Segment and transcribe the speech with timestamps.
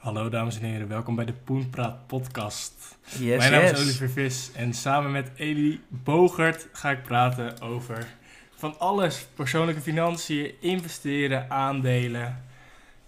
[0.00, 2.98] Hallo dames en heren, welkom bij de Poenpraat podcast.
[3.18, 3.70] Yes, Mijn naam yes.
[3.72, 8.06] is Oliver Vis en samen met Elie Bogert ga ik praten over
[8.54, 9.26] van alles.
[9.34, 12.44] Persoonlijke financiën, investeren, aandelen.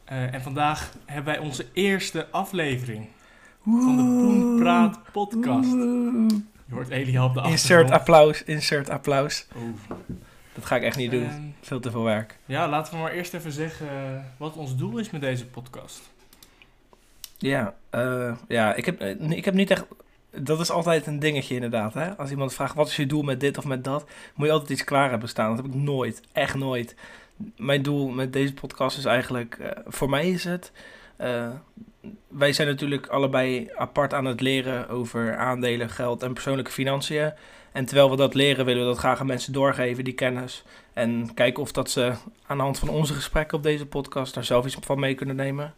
[0.04, 3.06] Eh, en vandaag hebben wij onze eerste aflevering
[3.64, 5.70] van de Poenpraat podcast.
[5.70, 7.90] Je hoort Elie al op de Insert achtergrond.
[7.90, 9.46] applaus, insert applaus.
[10.54, 11.24] Dat ga ik echt niet doen.
[11.28, 12.38] Ehm, Veel te veel werk.
[12.46, 13.86] ja, laten we maar eerst even zeggen
[14.36, 16.11] wat ons doel is met deze podcast.
[17.42, 19.84] Ja, eh, ja ik, heb, eh, ik heb niet echt...
[20.30, 21.94] Dat is altijd een dingetje inderdaad.
[21.94, 22.16] Hè?
[22.16, 24.70] Als iemand vraagt wat is je doel met dit of met dat, moet je altijd
[24.70, 25.56] iets klaar hebben staan.
[25.56, 26.94] Dat heb ik nooit, echt nooit.
[27.56, 30.72] Mijn doel met deze podcast is eigenlijk, eh, voor mij is het...
[32.28, 37.32] wij zijn natuurlijk allebei apart aan het leren over aandelen, geld en persoonlijke financiën.
[37.72, 40.64] En terwijl we dat leren, willen we dat graag aan mensen doorgeven, die kennis.
[40.92, 42.12] En kijken of dat ze
[42.46, 45.36] aan de hand van onze gesprekken op deze podcast daar zelf iets van mee kunnen
[45.36, 45.74] nemen.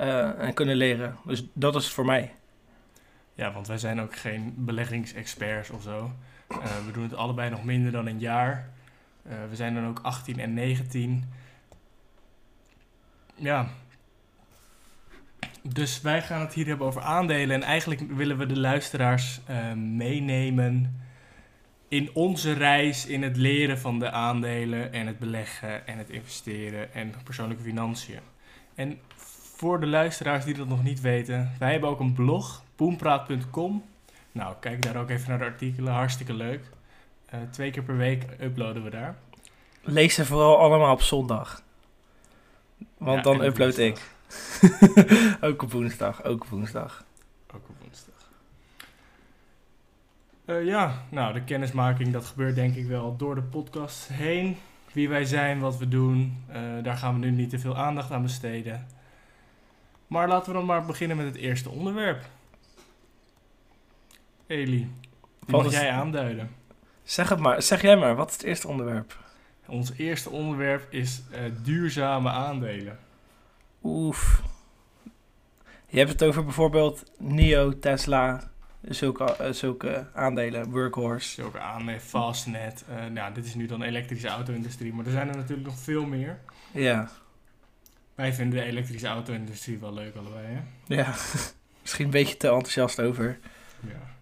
[0.00, 1.16] Eh, en kunnen leren.
[1.24, 2.32] Dus dat is voor mij.
[3.34, 6.12] Ja, want wij zijn ook geen beleggingsexperts of zo.
[6.48, 8.70] Eh, we doen het allebei nog minder dan een jaar.
[9.22, 11.24] Eh, we zijn dan ook 18 en 19.
[13.34, 13.68] Ja.
[15.62, 17.56] Dus wij gaan het hier hebben over aandelen.
[17.56, 19.40] En eigenlijk willen we de luisteraars
[19.76, 21.02] meenemen
[21.88, 26.94] in onze reis in het leren van de aandelen en het beleggen en het investeren
[26.94, 28.20] en persoonlijke financiën.
[28.74, 29.00] En
[29.60, 33.84] voor de luisteraars die dat nog niet weten, wij hebben ook een blog, poenpraat.com.
[34.32, 36.70] Nou, kijk daar ook even naar de artikelen, hartstikke leuk.
[37.26, 39.16] Eh, twee keer per week uploaden we daar.
[39.82, 41.62] Lees ze vooral allemaal op zondag.
[42.98, 44.10] Want Ja, dan upload woensdag.
[44.60, 45.38] ik.
[45.48, 47.04] ook op woensdag, ook op woensdag.
[47.54, 48.30] Ook op woensdag.
[50.44, 54.56] Eh, ja, nou, de kennismaking, dat gebeurt denk ik wel door de podcast heen.
[54.92, 58.10] Wie wij zijn, wat we doen, eh, daar gaan we nu niet te veel aandacht
[58.10, 58.98] aan besteden.
[60.10, 62.24] Maar laten we dan maar beginnen met het eerste onderwerp.
[64.46, 64.90] Eli,
[65.46, 66.50] Wat mag jij aanduiden.
[67.02, 69.18] Zeg het maar, zeg jij maar, wat is het eerste onderwerp?
[69.66, 72.98] Ons eerste onderwerp is eh, duurzame aandelen.
[73.82, 74.42] Oef.
[75.86, 78.50] Je hebt het over bijvoorbeeld NIO, Tesla,
[78.82, 81.28] zulke, eh, zulke aandelen, workhorse.
[81.28, 82.84] Zulke aandelen, Fastnet.
[82.88, 86.04] eh nou, dit is nu dan elektrische auto-industrie, maar er zijn er natuurlijk nog veel
[86.06, 86.38] meer.
[86.72, 87.10] Ja,
[88.20, 90.60] Wij vinden de elektrische auto-industrie wel leuk allebei, hè?
[90.94, 91.14] ja.
[91.80, 93.38] Misschien een beetje te enthousiast over.
[93.86, 94.14] Ja.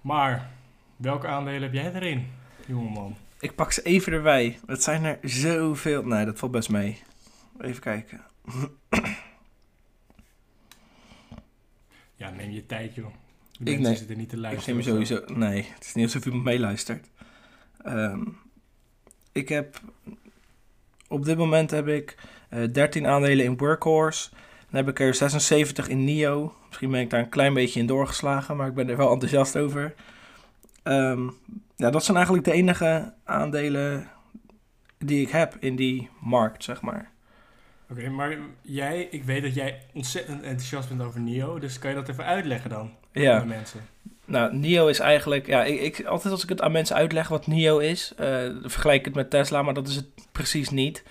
[0.00, 0.50] Maar,
[0.96, 2.26] welke aandelen heb jij erin,
[2.66, 3.16] jongeman?
[3.40, 4.58] Ik pak ze even erbij.
[4.66, 6.04] Het zijn er zoveel.
[6.04, 7.02] Nee, dat valt best mee.
[7.60, 8.20] Even kijken.
[12.16, 13.14] Ja, neem je tijd, joh.
[13.58, 14.76] De Ik neem- zitten niet te Ik luisteren.
[14.78, 15.06] neem of zo.
[15.14, 15.34] sowieso.
[15.34, 17.08] Nee, het is niet alsof iemand meeluistert.
[17.82, 18.22] Ehm,
[19.32, 19.80] ik heb.
[21.08, 22.16] Op dit moment heb ik
[22.48, 24.30] eh 13 aandelen in Workhorse.
[24.70, 26.54] Dan heb ik er 76 in NIO.
[26.66, 29.56] Misschien ben ik daar een klein beetje in doorgeslagen, maar ik ben er wel enthousiast
[29.56, 29.94] over.
[30.82, 31.28] Ehm,
[31.76, 34.08] ja, dat zijn eigenlijk de enige aandelen
[34.98, 37.10] die ik heb in die markt, zeg maar.
[37.90, 41.96] Oké, maar jij, ik weet dat jij ontzettend enthousiast bent over NIO, dus kan je
[41.96, 43.34] dat even uitleggen dan Ja.
[43.34, 43.80] aan de mensen?
[44.28, 47.46] Nou, NIO is eigenlijk, ja, ik, ik, altijd als ik het aan mensen uitleg wat
[47.46, 51.02] NIO is, eh, vergelijk ik het met Tesla, maar dat is het precies niet.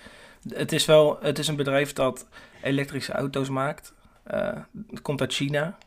[0.48, 2.28] Het is wel, het is een bedrijf dat
[2.62, 3.94] elektrische auto's maakt.
[4.22, 4.56] Eh,
[4.90, 5.78] het komt uit China.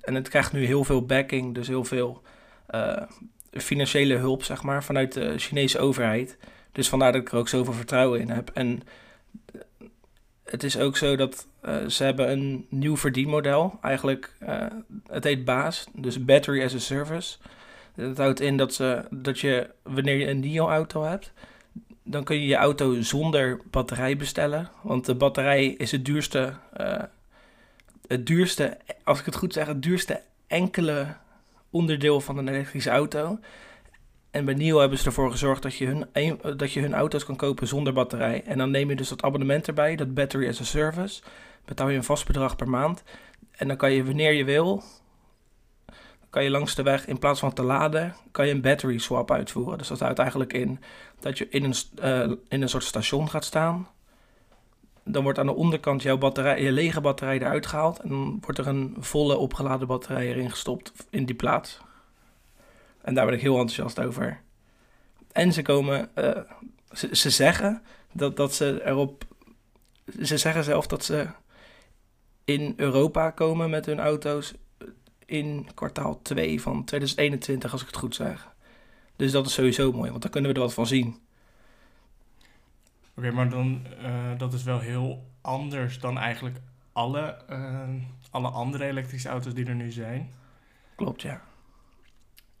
[0.00, 2.22] En het krijgt nu heel veel backing, dus heel veel
[2.66, 3.02] eh,
[3.50, 6.38] financiële hulp, zeg maar, vanuit de Chinese overheid.
[6.72, 8.50] Dus vandaar dat ik er ook zoveel vertrouwen in heb.
[8.54, 8.82] En
[10.50, 13.78] het is ook zo dat eh, ze hebben een nieuw verdienmodel.
[13.82, 14.66] Eigenlijk, eh,
[15.06, 17.36] het heet BAS, dus Battery as a Service.
[17.94, 21.32] Dat houdt in dat, ze, dat je, wanneer je een NIO-auto hebt,
[22.02, 24.70] dan kun je je auto zonder batterij bestellen.
[24.82, 27.02] Want de batterij is het duurste, eh,
[28.06, 31.06] het duurste, als ik het goed zeg, het duurste enkele
[31.70, 33.38] onderdeel van een elektrische auto.
[34.30, 37.36] En bij NIO hebben ze ervoor gezorgd dat je, hun, dat je hun auto's kan
[37.36, 38.42] kopen zonder batterij.
[38.44, 41.22] En dan neem je dus dat abonnement erbij, dat Battery as a Service.
[41.64, 43.02] Betaal je een vast bedrag per maand.
[43.50, 44.82] En dan kan je wanneer je wil,
[46.30, 49.30] kan je langs de weg in plaats van te laden, kan je een battery swap
[49.30, 49.78] uitvoeren.
[49.78, 50.80] Dus dat houdt eigenlijk in
[51.20, 53.88] dat je in een, eh, in een soort station gaat staan.
[55.04, 57.98] Dan wordt aan de onderkant jouw batterij, je lege batterij eruit gehaald.
[57.98, 61.80] En dan wordt er een volle opgeladen batterij erin gestopt in die plaats.
[63.02, 64.40] En daar ben ik heel enthousiast over.
[65.32, 66.42] En ze komen, eh,
[66.92, 67.82] ze, ze zeggen
[68.12, 69.24] dat, dat ze erop,
[70.22, 71.28] ze zeggen zelf dat ze
[72.44, 74.54] in Europa komen met hun auto's
[75.26, 78.54] in kwartaal 2 van 2021, als ik het goed zeg.
[79.16, 81.18] Dus dat is sowieso mooi, want dan kunnen we er wat van zien.
[83.16, 86.56] Oké, maar dan, eh, dat is wel heel anders dan eigenlijk
[86.92, 87.88] alle, eh,
[88.30, 90.30] alle andere elektrische auto's die er nu zijn.
[90.94, 91.42] Klopt, ja.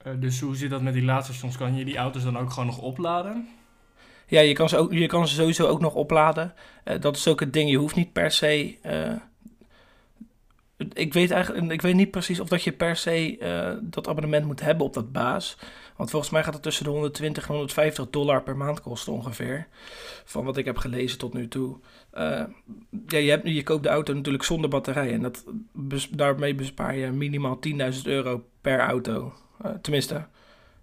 [0.02, 1.56] Eh, dus hoe zit dat met die laadstations?
[1.56, 3.48] Kan je die auto's dan ook gewoon nog opladen?
[4.26, 6.54] Ja, je kan ze, ook, je kan ze sowieso ook nog opladen.
[6.84, 7.70] Eh, dat is ook het ding.
[7.70, 8.78] Je hoeft niet per se.
[8.82, 9.12] eh,
[10.92, 14.60] ik, weet eigenlijk, ik weet niet precies of dat je per se dat abonnement moet
[14.60, 15.58] hebben op dat baas.
[15.96, 19.66] Want volgens mij gaat het tussen de 120 en 150 dollar per maand kosten ongeveer.
[20.24, 21.78] Van wat ik heb gelezen tot nu toe.
[22.12, 22.48] Ja,
[23.06, 25.12] je, hebt, je koopt de auto natuurlijk zonder batterij.
[25.12, 25.44] En dat,
[26.10, 29.32] daarmee bespaar je minimaal 10.000 euro per auto.
[29.62, 30.24] Eh, tenminste,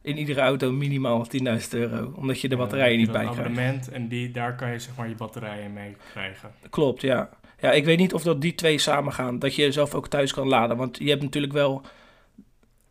[0.01, 2.13] in iedere auto minimaal 10.000 euro.
[2.15, 3.39] Omdat je de batterijen niet bij krijgt.
[3.39, 6.51] abonnement en die, daar kan je zeg maar je batterijen mee krijgen.
[6.69, 7.29] Klopt, ja.
[7.59, 9.39] Ja, ik weet niet of dat die twee samen gaan.
[9.39, 10.77] Dat je zelf ook thuis kan laden.
[10.77, 11.81] Want je hebt natuurlijk wel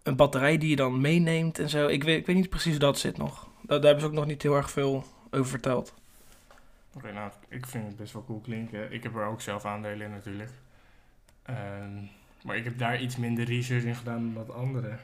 [0.02, 1.86] een batterij die je dan meeneemt en zo.
[1.86, 3.48] Ik weet, ik weet niet precies hoe dat zit nog.
[3.62, 5.94] Daar, daar hebben ze ook nog niet heel erg veel over verteld.
[6.94, 8.92] Oké, nou, ik vind het best wel cool klinken.
[8.92, 10.50] Ik heb er ook zelf aandelen in natuurlijk.
[11.42, 11.92] Ehm,
[12.42, 14.96] maar ik heb daar iets minder research in gedaan dan dat andere.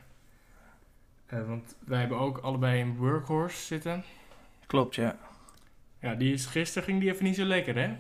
[1.33, 4.05] Eh, want wij hebben ook allebei een workhorse zitten.
[4.67, 5.17] Klopt, ja.
[6.01, 7.97] Ja, die is, gisteren ging die even niet zo lekker, hè?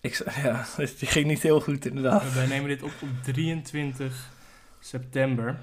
[0.00, 2.22] Ik, ja, die ging niet heel goed inderdaad.
[2.22, 4.30] Uh, wij nemen dit op op 23
[4.78, 5.58] september.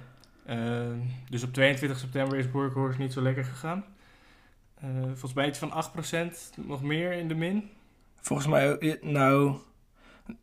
[0.45, 0.97] Ehm,
[1.29, 3.85] dus op 22 september is Workhorse niet zo lekker gegaan.
[4.75, 7.69] Eh, volgens mij iets van 8%, nog meer in de min.
[8.21, 9.57] Volgens mij, nou...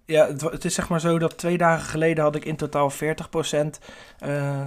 [0.04, 2.94] Ja, het, is zeg maar zo dat twee dagen geleden had ik in totaal 40%
[4.18, 4.66] eh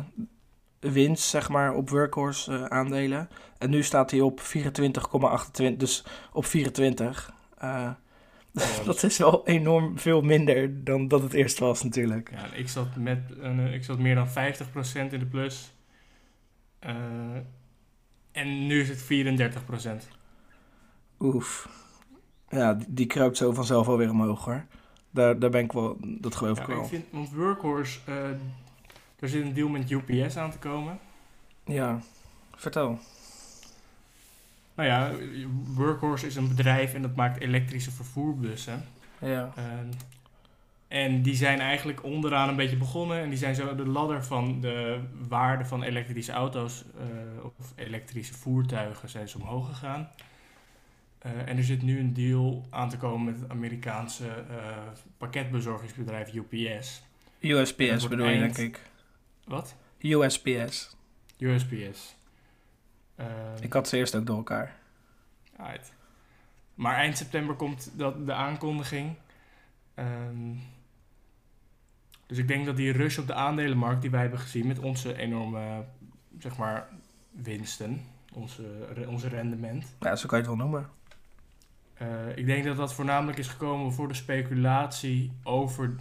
[0.91, 3.29] winst, zeg maar, op Workhorse eh, aandelen.
[3.57, 7.33] En nu staat hij op 24,28, dus op 24.
[7.57, 7.91] Eh,
[8.85, 12.31] dat is wel enorm veel minder dan dat het eerst was natuurlijk.
[12.31, 14.31] Ja, ik zat, met, een, ik zat meer dan 50%
[14.93, 15.75] in de plus.
[16.79, 16.95] Eh,
[18.31, 19.03] en nu is het
[20.05, 20.07] 34%.
[21.19, 21.69] Oef.
[22.49, 24.65] Ja, die, die kruipt zo vanzelf alweer omhoog hoor.
[25.09, 26.81] Daar, daar ben ik wel, dat geloof ik wel.
[26.81, 28.29] ik vind, want Workhorse, eh,
[29.23, 30.99] er zit een deal met UPS aan te komen.
[31.65, 31.99] Ja,
[32.55, 32.99] vertel.
[34.75, 35.11] Nou ja,
[35.75, 38.85] Workhorse is een bedrijf en dat maakt elektrische vervoerbussen.
[39.19, 39.53] Ja.
[39.55, 39.87] Ehm,
[40.87, 43.21] en die zijn eigenlijk onderaan een beetje begonnen.
[43.21, 48.33] En die zijn zo de ladder van de waarde van elektrische auto's eh, of elektrische
[48.33, 50.09] voertuigen zijn ze omhoog gegaan.
[51.19, 54.55] Eh, en er zit nu een deal aan te komen met het Amerikaanse eh,
[55.17, 57.03] pakketbezorgingsbedrijf UPS.
[57.39, 58.79] USPS bedoel je, denk ik.
[59.45, 59.75] Wat?
[59.99, 60.95] USPS.
[61.39, 62.15] USPS.
[63.15, 63.29] Ehm,
[63.61, 64.75] Ik had ze eerst ook door elkaar.
[65.57, 65.93] Right.
[66.75, 69.15] Maar eind september komt dat, de aankondiging.
[69.93, 70.51] Ehm,
[72.25, 75.17] dus ik denk dat die rush op de aandelenmarkt die wij hebben gezien met onze
[75.17, 75.85] enorme,
[76.39, 76.87] zeg maar,
[77.31, 78.01] winsten,
[78.33, 78.63] onze,
[79.07, 79.95] onze rendement.
[79.99, 80.89] Ja, zo kan je het wel noemen.
[81.93, 85.95] eh, ik denk dat dat voornamelijk is gekomen voor de speculatie over,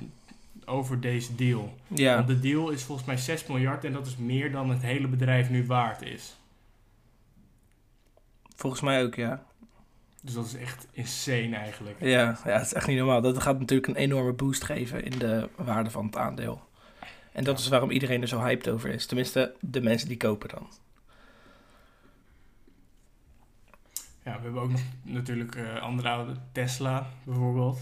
[0.66, 1.74] over deze deal.
[1.86, 4.82] Ja, Want de deal is volgens mij 6 miljard en dat is meer dan het
[4.82, 6.36] hele bedrijf nu waard is.
[8.56, 9.42] volgens mij ook, ja.
[10.22, 11.96] Dus dat is echt insane eigenlijk.
[12.00, 13.20] Ja, ja, het is echt niet normaal.
[13.20, 16.62] Dat gaat natuurlijk een enorme boost geven in de waarde van het aandeel.
[17.32, 19.06] En dat is waarom iedereen er zo hyped over is.
[19.06, 20.68] Tenminste, de mensen die kopen dan.
[24.24, 27.78] Ja, we hebben ook nog natuurlijk eh, andere oude Tesla bijvoorbeeld.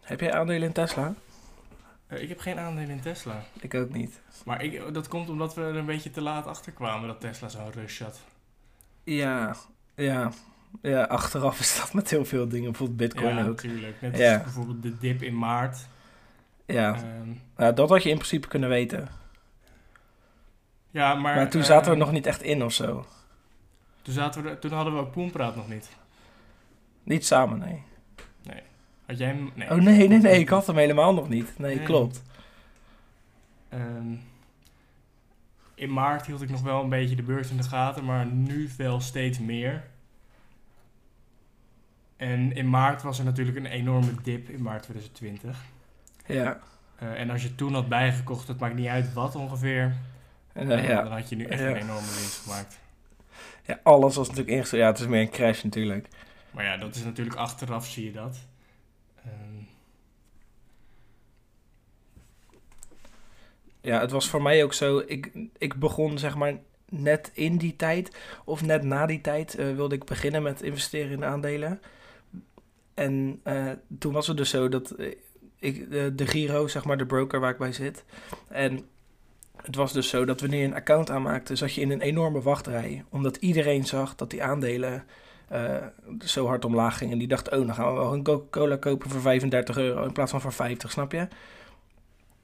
[0.00, 1.14] Heb jij aandelen in Tesla?
[2.06, 3.42] Eh, ik heb geen aandelen in Tesla.
[3.60, 4.20] Ik ook niet.
[4.44, 7.48] Maar ik, dat komt omdat we er een beetje te laat achter kwamen dat Tesla
[7.48, 8.20] zo'n rush had.
[9.04, 9.56] Ja,
[9.94, 10.30] ja.
[10.82, 12.70] Ja, achteraf is dat met heel veel dingen.
[12.70, 13.46] Bijvoorbeeld Bitcoin ja, ook.
[13.46, 14.00] natuurlijk.
[14.00, 14.40] Net Ja.
[14.42, 15.86] bijvoorbeeld de dip in maart.
[16.66, 19.08] Ja, Ehm, nou, dat had je in principe kunnen weten.
[20.90, 21.34] ja, maar...
[21.34, 23.06] Maar toen zaten we ehm, nog niet echt in of zo.
[24.02, 25.88] Toen, zaten we er, toen hadden we ook Poenpraat nog niet.
[27.02, 27.82] Niet samen, nee.
[29.06, 29.50] Had jij hem?
[29.54, 29.70] Nee.
[29.70, 30.38] Oh nee, nee, nee.
[30.40, 31.58] Ik had hem helemaal nog niet.
[31.58, 31.84] Nee, Nee.
[31.84, 32.22] klopt.
[33.68, 34.14] Ehm,
[35.74, 38.68] in maart hield ik nog wel een beetje de beurs in de gaten, maar nu
[38.76, 39.84] wel steeds meer.
[42.16, 45.64] En in maart was er natuurlijk een enorme dip in maart 2020.
[46.26, 46.60] Ja.
[46.98, 49.96] Eh, en als je toen had bijgekocht, het maakt niet uit wat ongeveer,
[50.52, 51.02] eh, eh, ja.
[51.02, 51.68] dan had je nu echt Ja.
[51.68, 52.78] een enorme winst gemaakt.
[53.66, 54.80] ja, alles was natuurlijk ingesteld.
[54.82, 56.08] Ja, het is meer een crash natuurlijk.
[56.50, 58.38] Maar ja, dat is natuurlijk achteraf zie je dat.
[59.26, 59.64] Ehm,
[63.80, 65.02] Ja, het was voor mij ook zo.
[65.06, 69.74] Ik, ik begon zeg maar net in die tijd of net na die tijd eh,
[69.74, 71.80] wilde ik beginnen met investeren in aandelen.
[72.96, 75.14] En eh, toen was het dus zo dat eh,
[75.58, 78.04] ik eh, de Giro, zeg maar de broker waar ik bij zit.
[78.48, 78.86] En
[79.62, 82.42] het was dus zo dat wanneer je een account aanmaakte, zat je in een enorme
[82.42, 83.04] wachtrij.
[83.08, 85.04] Omdat iedereen zag dat die aandelen
[86.24, 87.12] zo hard omlaag ging.
[87.12, 90.12] En die dacht, oh, dan gaan we wel een Coca-Cola kopen voor 35 euro in
[90.12, 91.28] plaats van voor 50, snap je?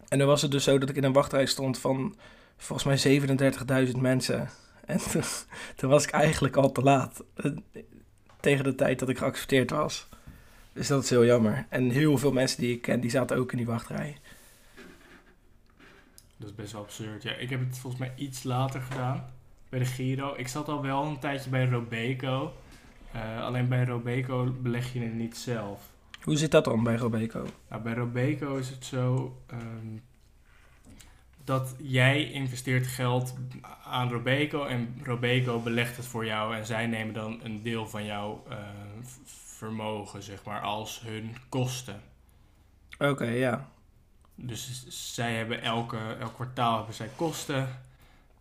[0.08, 2.16] En dan was het dus zo dat ik in een wachtrij stond van
[2.56, 3.20] volgens mij
[3.90, 4.48] 37.000 mensen.
[4.86, 5.22] En toen,
[5.76, 7.24] toen was ik eigenlijk al te laat.
[7.34, 7.50] eh,
[8.40, 10.08] Tegen de tijd dat ik geaccepteerd was.
[10.72, 11.66] Dus dat is heel jammer.
[11.68, 14.16] En heel veel mensen die ik ken, die zaten ook in die wachtrij.
[16.36, 17.22] Dat is best wel absurd.
[17.22, 19.24] Ja, ik heb het volgens mij iets later gedaan.
[19.68, 20.34] Bij de Giro.
[20.36, 22.52] Ik zat al wel een tijdje bij Robeco.
[23.12, 25.80] Eh, alleen bij Robeco beleg je het niet zelf.
[26.22, 27.46] Hoe zit dat dan bij Robeco?
[27.68, 29.96] Nou, bij Robeco is het zo ehm,
[31.44, 33.34] dat jij investeert geld
[33.84, 38.04] aan Robeco en Robeco belegt het voor jou en zij nemen dan een deel van
[38.04, 38.56] jouw eh,
[39.02, 39.16] v-
[39.56, 42.00] vermogen, zeg maar, als hun kosten.
[42.98, 43.68] Oké, ja.
[44.34, 47.68] Dus zij hebben elke, elk kwartaal hebben zij kosten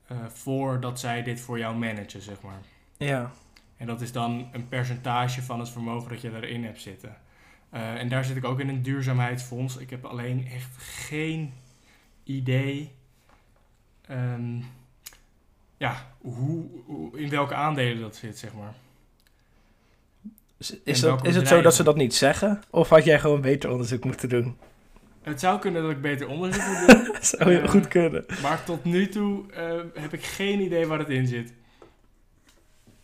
[0.08, 2.60] eh, voordat zij dit voor jou managen, zeg maar.
[2.98, 3.32] Ja,
[3.82, 7.18] En dat is dan een percentage van het vermogen dat je daarin hebt zitten.
[7.70, 9.78] Eh, en daar zit ik ook in een duurzaamheidsfonds.
[9.78, 11.54] Ik heb alleen echt geen
[12.24, 12.92] idee
[14.08, 14.58] ehm,
[15.78, 18.74] ja, hoe, hoe, in welke aandelen dat zit, zeg maar.
[20.84, 22.62] is, dat, is het zo dat ze dat niet zeggen?
[22.70, 24.58] Of had jij gewoon beter onderzoek moeten doen?
[25.22, 27.16] Het zou kunnen dat ik beter onderzoek moet doen.
[27.22, 28.26] Zou heel Eh, goed kunnen.
[28.42, 31.54] maar tot nu toe eh, heb ik geen idee waar het in zit.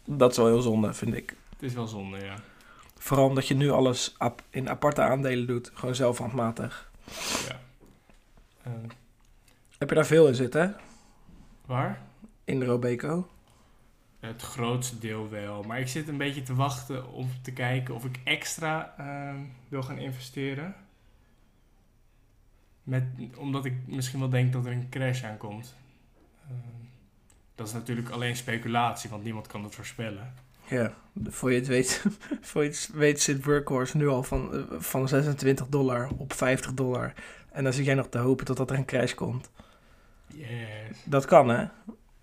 [0.10, 1.36] Dat is wel heel zonde, vind ik.
[1.50, 2.36] Het is wel zonde, ja.
[2.98, 5.72] Vooral omdat je nu alles ap- in aparte aandelen doet.
[5.74, 6.92] Gewoon zelf handmatig.
[7.48, 7.60] ja.
[8.64, 8.72] Eh,
[9.78, 10.76] Heb je daar veel in zitten?
[11.66, 12.02] waar?
[12.44, 13.28] In de Robeco?
[14.20, 15.64] Het grootste deel wel.
[15.64, 19.38] Maar ik zit een beetje te wachten om te kijken of ik extra ehm,
[19.70, 20.76] wil gaan investeren.
[22.84, 23.04] Met,
[23.38, 25.76] omdat ik misschien wel denk dat er een crash aankomt.
[26.48, 26.56] Ehm,
[27.58, 30.34] dat is natuurlijk alleen speculatie, want niemand kan dat voorspellen.
[30.68, 32.06] Ja, voor je het weet,
[32.42, 36.74] voor je het weet zit Workhorse nu al van, eh, van 26 dollar op 50
[36.74, 37.14] dollar.
[37.52, 39.50] En dan zit jij nog te hopen totdat er een crash komt.
[40.28, 40.48] Yes.
[41.04, 41.66] Dat kan, hè?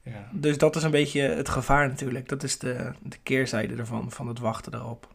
[0.02, 0.28] Ja.
[0.32, 2.28] Dus dat is een beetje het gevaar natuurlijk.
[2.28, 5.08] Dat is de, de keerzijde ervan, van het wachten erop.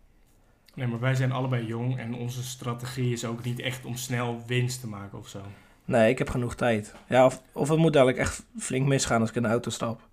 [0.73, 4.43] Nee, maar wij zijn allebei jong en onze strategie is ook niet echt om snel
[4.47, 5.41] winst te maken of zo.
[5.85, 6.93] Nee, ik heb genoeg tijd.
[7.07, 10.08] Ja, of, of het moet dadelijk echt flink misgaan als ik in de auto stap.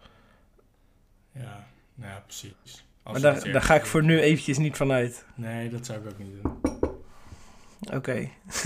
[2.00, 2.85] Ja, nou precies.
[3.03, 5.25] Als maar daar, ga ik voor nu eventjes niet van uit.
[5.35, 6.61] Nee, dat zou ik ook niet doen.
[7.97, 8.29] Oké.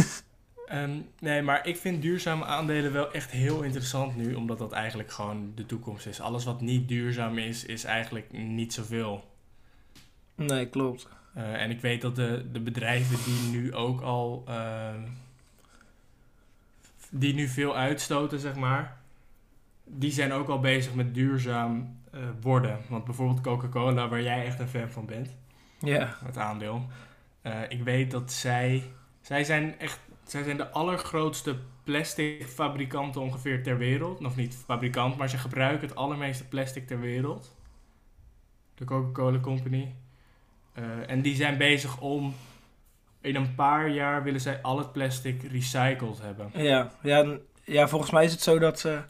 [0.71, 5.11] Ehm, nee, maar ik vind duurzame aandelen wel echt heel interessant nu, omdat dat eigenlijk
[5.11, 6.21] gewoon de toekomst is.
[6.21, 9.25] Alles wat niet duurzaam is, is eigenlijk niet zoveel.
[10.35, 11.09] Nee, klopt.
[11.35, 15.01] Eh, en ik weet dat de, de bedrijven die nu ook al, ehm,
[17.11, 18.97] die nu veel uitstoten, zeg maar,
[19.85, 22.79] die zijn ook al bezig met duurzaam eh, worden.
[22.89, 25.37] Want bijvoorbeeld Coca-Cola, waar jij echt een fan van bent,
[25.79, 26.17] Ja.
[26.25, 26.87] het aandeel.
[27.43, 28.83] Eh, ik weet dat zij,
[29.21, 34.21] zij zijn echt, zij zijn de allergrootste plasticfabrikanten ongeveer ter wereld.
[34.21, 37.57] Nog niet fabrikant, maar ze gebruiken het allermeeste plastic ter wereld.
[38.75, 39.95] De Coca-Cola Company.
[40.73, 42.35] Eh, en die zijn bezig om,
[43.21, 46.51] in een paar jaar willen zij al het plastic recycled hebben.
[46.55, 49.03] Ja, ja, ja, volgens mij is het zo dat ze,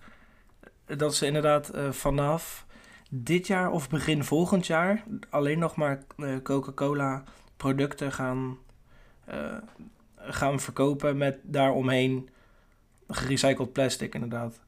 [0.87, 2.67] dat ze inderdaad vanaf
[3.13, 7.23] dit jaar of begin volgend jaar alleen nog maar eh, Coca-Cola
[7.57, 8.59] producten gaan,
[9.25, 9.57] eh,
[10.17, 12.29] gaan verkopen met daaromheen
[13.09, 14.61] gerecycled plastic inderdaad.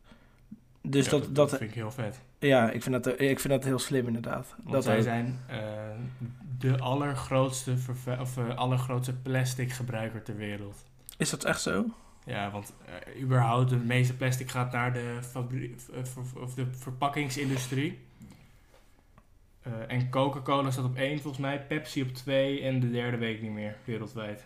[0.81, 2.21] Dus Ja, dat, dat, vind ik heel vet.
[2.39, 4.55] ja, ik vind dat, ik vind dat heel slim inderdaad.
[4.59, 5.03] Want dat zij ook.
[5.03, 5.59] zijn eh,
[6.59, 7.77] de allergrootste,
[8.21, 10.85] of, eh, allergrootste plastic gebruiker ter wereld.
[11.17, 11.85] Is dat echt zo?
[12.25, 15.19] Ja, want eh, überhaupt de meeste plastic gaat naar de,
[15.95, 17.99] eh, of de verpakkingsindustrie.
[19.63, 23.37] Eh, en Coca-Cola staat op één volgens mij, Pepsi op twee en de derde weet
[23.37, 24.45] ik niet meer wereldwijd.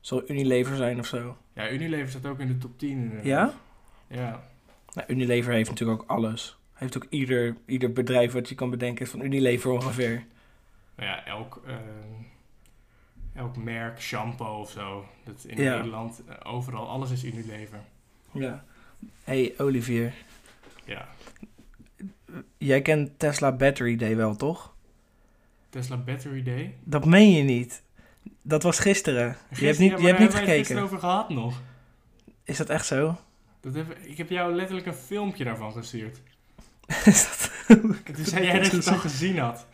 [0.00, 1.36] Zal Unilever zijn of zo?
[1.54, 3.24] Ja, Unilever staat ook in de top 10 inderdaad.
[3.24, 3.52] Ja?
[4.06, 4.48] Ja,
[4.94, 6.58] Nou, Unilever heeft natuurlijk ook alles.
[6.72, 10.24] Heeft ook ieder, ieder bedrijf wat je kan bedenken is van Unilever ongeveer.
[10.96, 11.76] nou ja, elk, eh,
[13.34, 15.04] elk merk, shampoo of zo.
[15.24, 15.74] Dat in Ja.
[15.76, 17.80] Nederland, eh, overal, alles is Unilever.
[18.32, 18.64] Ja.
[19.24, 20.14] hey, Olivier.
[20.84, 21.08] Ja,
[22.58, 24.74] Jij kent Tesla Battery Day wel, toch?
[25.70, 26.74] Tesla Battery Day.
[26.84, 27.82] Dat meen je niet.
[28.42, 29.24] Dat was gisteren.
[29.24, 30.56] je hebt Gisteren- niet, ja, je hebt niet daar hebben het gekeken.
[30.58, 31.60] gisteren over gehad nog.
[32.44, 33.16] Is dat echt zo?
[33.60, 36.20] Dat heb, ik heb jou letterlijk een filmpje daarvan gestuurd.
[37.04, 37.50] Is dat...
[38.04, 39.66] En toen zei jij dat je het al gezien had.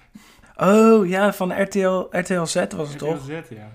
[0.57, 3.17] Oh, ja, van RTL, RTL Z was het toch?
[3.17, 3.73] RTL Z, ja.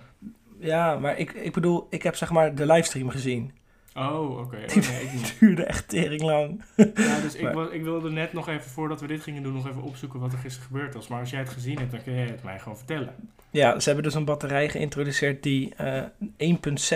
[0.60, 3.52] Ja, maar ik, ik bedoel, ik heb zeg maar de livestream gezien.
[3.96, 4.56] Oh, oké.
[4.56, 5.36] Oh, nee, ik niet.
[5.40, 6.64] duurde echt tering lang.
[6.96, 9.54] Ja, dus ik, Maar- wa- ik wilde net nog even, voordat we dit gingen doen,
[9.54, 11.08] nog even opzoeken wat er gisteren gebeurd was.
[11.08, 13.16] Maar als jij het gezien hebt, dan kun jij het mij gewoon vertellen.
[13.50, 16.04] Ja, ze hebben dus een batterij geïntroduceerd die eh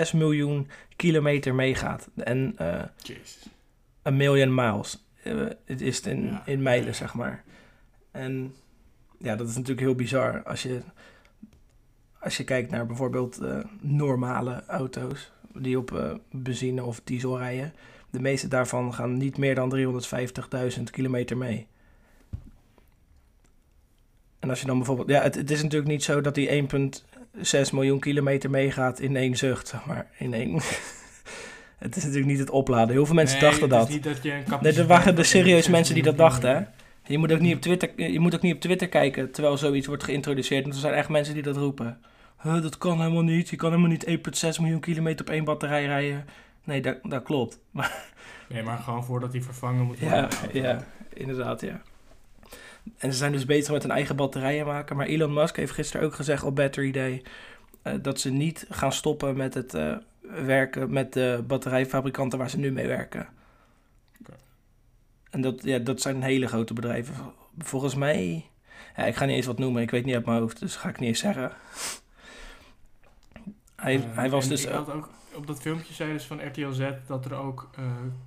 [0.06, 2.10] 1,6 miljoen kilometer meegaat.
[2.16, 3.46] En eh Jezus.
[4.02, 5.04] een million miles.
[5.24, 6.42] Eh, het is het in, Ja.
[6.46, 7.44] in mijlen, zeg maar.
[8.12, 8.56] En
[9.20, 10.44] ja, dat is natuurlijk heel bizar.
[10.44, 10.80] Als je,
[12.20, 17.74] als je kijkt naar bijvoorbeeld eh, normale auto's die op eh, benzine of diesel rijden.
[18.10, 19.76] De meeste daarvan gaan niet meer dan
[20.78, 21.68] 350.000 kilometer mee.
[24.40, 25.10] En als je dan bijvoorbeeld...
[25.10, 26.68] Ja, het, het is natuurlijk niet zo dat die
[27.70, 30.08] 1,6 miljoen kilometer meegaat in één zucht, zeg maar.
[30.18, 30.54] In één...
[31.78, 32.90] het is natuurlijk niet het opladen.
[32.90, 33.90] Heel veel mensen Nee, dachten is dat.
[33.90, 36.64] niet dat je een Nee, er waren er serieus 1,6 mensen die dat dachten, hè?
[37.04, 39.88] Je moet, ook niet op Twitter, je moet ook niet op Twitter kijken terwijl zoiets
[39.88, 40.62] wordt geïntroduceerd.
[40.64, 42.00] Want er zijn echt mensen die dat roepen.
[42.42, 43.50] Huh, dat kan helemaal niet.
[43.50, 44.06] Je kan helemaal niet
[44.56, 46.26] 1,6 miljoen kilometer op één batterij rijden.
[46.64, 47.60] Nee, dat, dat klopt.
[48.50, 50.30] Nee, maar gewoon voordat die vervangen moet worden.
[50.54, 51.82] Ja, ja, inderdaad, ja.
[52.98, 54.96] En ze zijn dus bezig met een eigen batterijen maken.
[54.96, 57.24] Maar Elon Musk heeft gisteren ook gezegd op Battery Day...
[57.82, 62.60] eh, dat ze niet gaan stoppen met het eh, werken met de batterijfabrikanten waar ze
[62.60, 63.28] nu mee werken.
[64.22, 64.34] Oké.
[65.30, 67.16] En dat, ja, dat zijn hele grote bedrijven.
[67.58, 68.46] Volgens mij...
[68.96, 70.90] Ja, ik ga niet eens wat noemen, ik weet niet uit mijn hoofd, dus ga
[70.90, 71.52] ik niet eens zeggen.
[73.80, 74.70] Hij, Eh, hij was dus...
[74.70, 77.84] ook, op dat filmpje zei dus van RTL Z dat er ook eh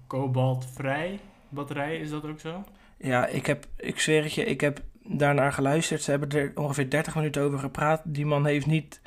[0.06, 2.64] kobaltvrij batterijen, is dat ook zo?
[2.96, 6.02] Ja, ik heb, ik zweer het je, ik heb daarnaar geluisterd.
[6.02, 8.00] Ze hebben er ongeveer 30 minuten over gepraat.
[8.04, 9.00] Die man heeft niet.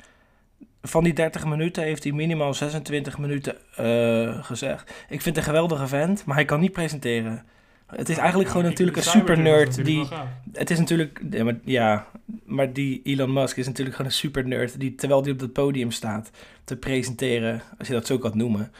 [0.82, 4.90] Van die 30 minuten heeft hij minimaal 26 minuten eh, gezegd.
[4.90, 7.44] Ik vind het een geweldige vent, maar hij kan niet presenteren.
[7.86, 9.84] Het is eigenlijk gewoon natuurlijk een super nerd.
[9.84, 10.08] Die,
[10.52, 11.20] het is natuurlijk.
[11.30, 12.06] Ja maar, ja,
[12.44, 14.80] maar die Elon Musk is natuurlijk gewoon een super nerd.
[14.80, 16.30] Die terwijl hij op dat podium staat
[16.64, 18.72] te presenteren, als je dat zo kan noemen,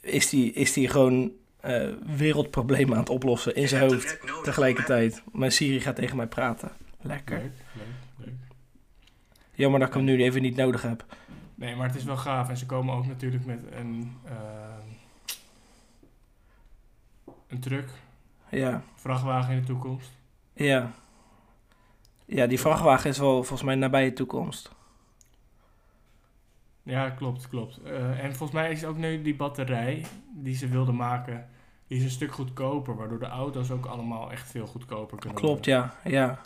[0.00, 1.30] is die, is die gewoon
[1.60, 4.18] eh, wereldproblemen aan het oplossen in zijn hoofd.
[4.42, 5.22] Tegelijkertijd.
[5.32, 6.70] Mijn Siri gaat tegen mij praten.
[7.00, 7.38] Lekker.
[7.38, 8.34] Leuk, leuk, leuk.
[9.54, 11.04] Jammer dat ik hem nu even niet nodig heb.
[11.54, 12.48] Nee, maar het is wel gaaf.
[12.48, 14.71] En ze komen ook natuurlijk met een, ehm,
[17.52, 17.88] een truck,
[18.50, 20.10] Ja, vrachtwagen in de toekomst.
[20.52, 20.90] ja.
[22.24, 24.70] Ja, die vrachtwagen is wel volgens mij nabije toekomst.
[26.82, 27.78] Ja, klopt, klopt.
[27.82, 31.48] Eh, en volgens mij is ook nu die batterij die ze wilden maken,
[31.86, 35.66] die is een stuk goedkoper, waardoor de auto's ook allemaal echt veel goedkoper kunnen Klopt,
[35.66, 35.92] worden.
[36.04, 36.10] ja.
[36.10, 36.40] ja.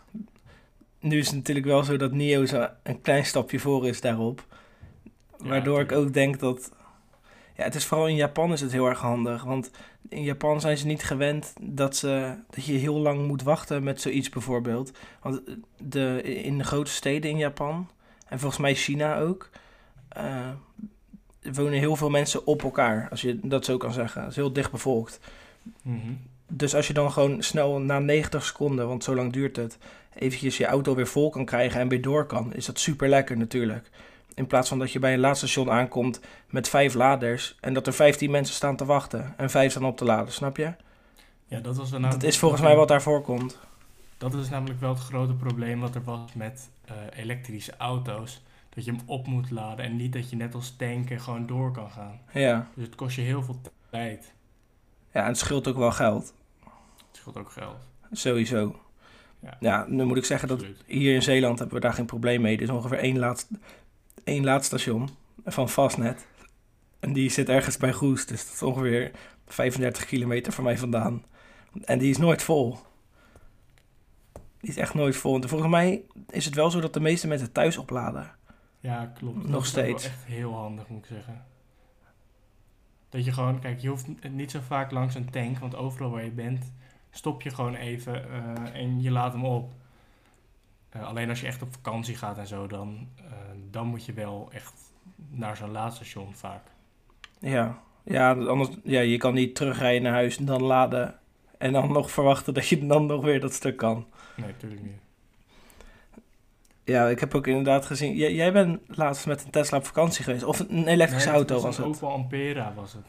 [1.01, 2.45] Nu is het natuurlijk wel zo dat NIO
[2.83, 4.45] een klein stapje voor is daarop.
[5.43, 6.73] Ja, Waardoor ik ook denk dat...
[7.57, 9.45] Ja, het is vooral in Japan is het heel erg handig.
[9.45, 9.71] Want
[10.09, 14.01] in Japan zijn ze niet gewend dat, ze, dat je heel lang moet wachten met
[14.01, 14.91] zoiets bijvoorbeeld.
[15.23, 15.41] Want
[15.79, 17.89] de, in de grote steden in Japan,
[18.29, 19.51] en volgens mij China ook...
[20.09, 20.51] eh,
[21.53, 24.21] wonen heel veel mensen op elkaar, als je dat zo kan zeggen.
[24.21, 25.21] Het is heel dicht bevolkt.
[25.83, 26.13] Mhm.
[26.49, 29.79] Dus als je dan gewoon snel na 90 seconden, want zo lang duurt het,
[30.15, 33.37] eventjes je auto weer vol kan krijgen en weer door kan, is dat super lekker
[33.37, 33.91] natuurlijk.
[34.37, 36.21] In plaats van dat je bij een laadstation aankomt
[36.51, 39.97] met vijf laders en dat er 15 mensen staan te wachten en vijf staan op
[39.97, 40.75] te laden, snap je?
[41.47, 43.59] Ja, dat was wel Dat is volgens mij wat daar voorkomt.
[44.19, 48.43] Dat is namelijk wel het grote probleem wat er was met eh, elektrische auto's.
[48.75, 51.73] Dat je hem op moet laden en niet dat je net als tanken gewoon door
[51.73, 52.21] kan gaan.
[52.33, 52.69] Ja.
[52.75, 54.33] Dus het kost je heel veel tijd.
[55.13, 56.35] ja, en het scheelt ook wel geld,
[57.07, 57.77] Het scheelt ook geld.
[58.13, 58.81] sowieso.
[59.41, 59.57] Ja.
[59.61, 60.83] Ja, nu moet ik zeggen dat Absoluut.
[60.87, 62.57] hier in Zeeland hebben we daar geen probleem mee.
[62.57, 63.49] Er is ongeveer één, laad,
[64.25, 65.09] één laadstation
[65.45, 66.27] van Fastnet.
[67.01, 69.11] En die zit ergens bij Goes, dus dat is ongeveer
[69.47, 71.25] 35 kilometer van mij vandaan.
[71.85, 72.79] En die is nooit vol.
[74.61, 75.41] Die is echt nooit vol.
[75.41, 78.31] En volgens mij is het wel zo dat de meeste mensen thuis opladen.
[78.81, 79.37] Ja, klopt.
[79.37, 80.05] Nog dat is steeds.
[80.05, 81.45] echt heel handig, moet ik zeggen.
[83.09, 86.25] Dat je gewoon, kijk, je hoeft niet zo vaak langs een tank, want overal waar
[86.25, 86.73] je bent,
[87.11, 89.73] stop je gewoon even eh, en je laat hem op.
[90.97, 93.25] Eh, alleen als je echt op vakantie gaat en zo, dan, eh,
[93.71, 94.75] dan moet je wel echt
[95.31, 96.63] naar zo'n laadstation vaak.
[97.39, 101.15] Ja, ja, anders, ja, je kan niet terugrijden naar huis en dan laden.
[101.59, 104.07] En dan nog verwachten dat je dan nog weer dat stuk kan.
[104.37, 105.01] Nee, natuurlijk niet.
[106.85, 108.15] Ja, ik heb ook inderdaad gezien.
[108.15, 110.45] Jij, jij bent laatst met een Tesla op vakantie geweest.
[110.45, 111.87] Of een elektrische Nee, auto was het.
[111.87, 113.07] Opel Ampera was het.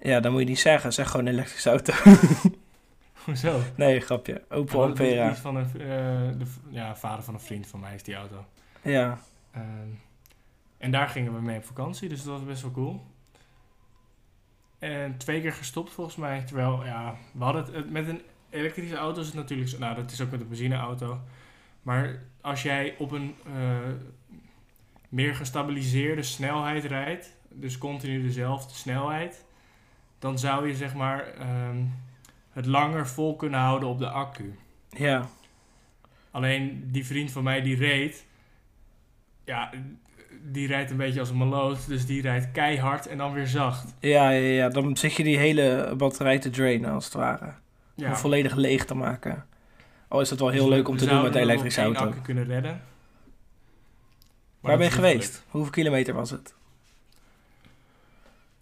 [0.00, 0.92] Ja, dat moet je niet zeggen.
[0.92, 1.92] Zeg gewoon een elektrische auto.
[3.34, 3.60] Hoezo?
[3.76, 4.42] nee, grapje.
[4.48, 5.30] Opel Oh, Die Ampera.
[5.30, 5.78] is van een, eh,
[6.38, 8.44] de ja, vader van een vriend van mij is die auto.
[8.82, 9.18] Ja,
[9.52, 9.88] Ehm,
[10.78, 13.04] en daar gingen we mee op vakantie, dus dat was best wel cool.
[14.78, 16.42] En twee keer gestopt volgens mij.
[16.44, 19.78] Terwijl, ja, we hadden het, het- met een elektrische auto is het natuurlijk zo.
[19.78, 21.20] Nou, dat is ook met een benzineauto.
[21.82, 23.78] Maar als jij op een eh,
[25.08, 29.44] meer gestabiliseerde snelheid rijdt, dus continu dezelfde snelheid,
[30.18, 31.76] dan zou je zeg maar ehm,
[32.56, 34.58] het langer vol kunnen houden op de accu.
[34.88, 35.28] Ja,
[36.30, 38.26] Alleen die vriend van mij die reed,
[39.44, 39.70] ja,
[40.42, 43.94] die rijdt een beetje als een maloot, dus die rijdt keihard en dan weer zacht.
[44.00, 47.54] ja, ja, ja, dan zit je die hele batterij te drainen als het ware.
[47.94, 48.08] Ja.
[48.08, 49.46] Om volledig leeg te maken.
[50.08, 52.04] Al is het wel heel Dus leuk om te doen met nog elektrische auto.
[52.06, 52.70] accu kunnen redden.
[52.72, 52.80] Maar
[54.60, 55.42] Waar dat ben je geweest?
[55.48, 56.54] Hoeveel kilometer was het?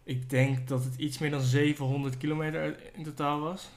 [0.05, 3.71] Ik denk dat het iets meer dan 700 kilometer in totaal was.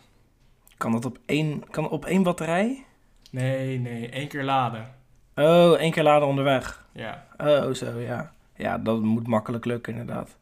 [0.78, 2.86] Kan dat op één, kan op één batterij?
[3.32, 4.96] Nee, nee, één keer laden.
[5.36, 6.86] Oh, één keer laden onderweg.
[6.92, 7.26] Ja.
[7.38, 8.34] Oh, zo, ja.
[8.56, 10.38] Ja, dat moet makkelijk lukken, inderdaad.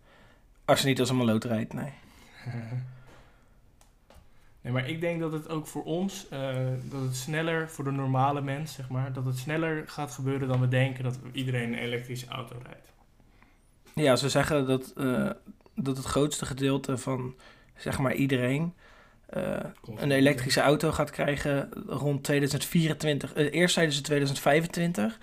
[0.66, 1.94] Als je niet als een maloot rijdt, nee.
[4.66, 7.92] Nee, maar ik denk dat het ook voor ons, eh, dat het sneller, voor de
[7.92, 11.80] normale mens, zeg maar, dat het sneller gaat gebeuren dan we denken dat iedereen een
[11.80, 12.92] elektrische auto rijdt.
[13.96, 15.30] Ja, ze zeggen dat, eh,
[15.76, 17.36] dat het grootste gedeelte van,
[17.76, 18.74] zeg maar, iedereen
[19.30, 19.44] eh,
[19.96, 23.34] een elektrische auto gaat krijgen rond 2024.
[23.34, 25.18] Eh, eerst zeiden ze 2025,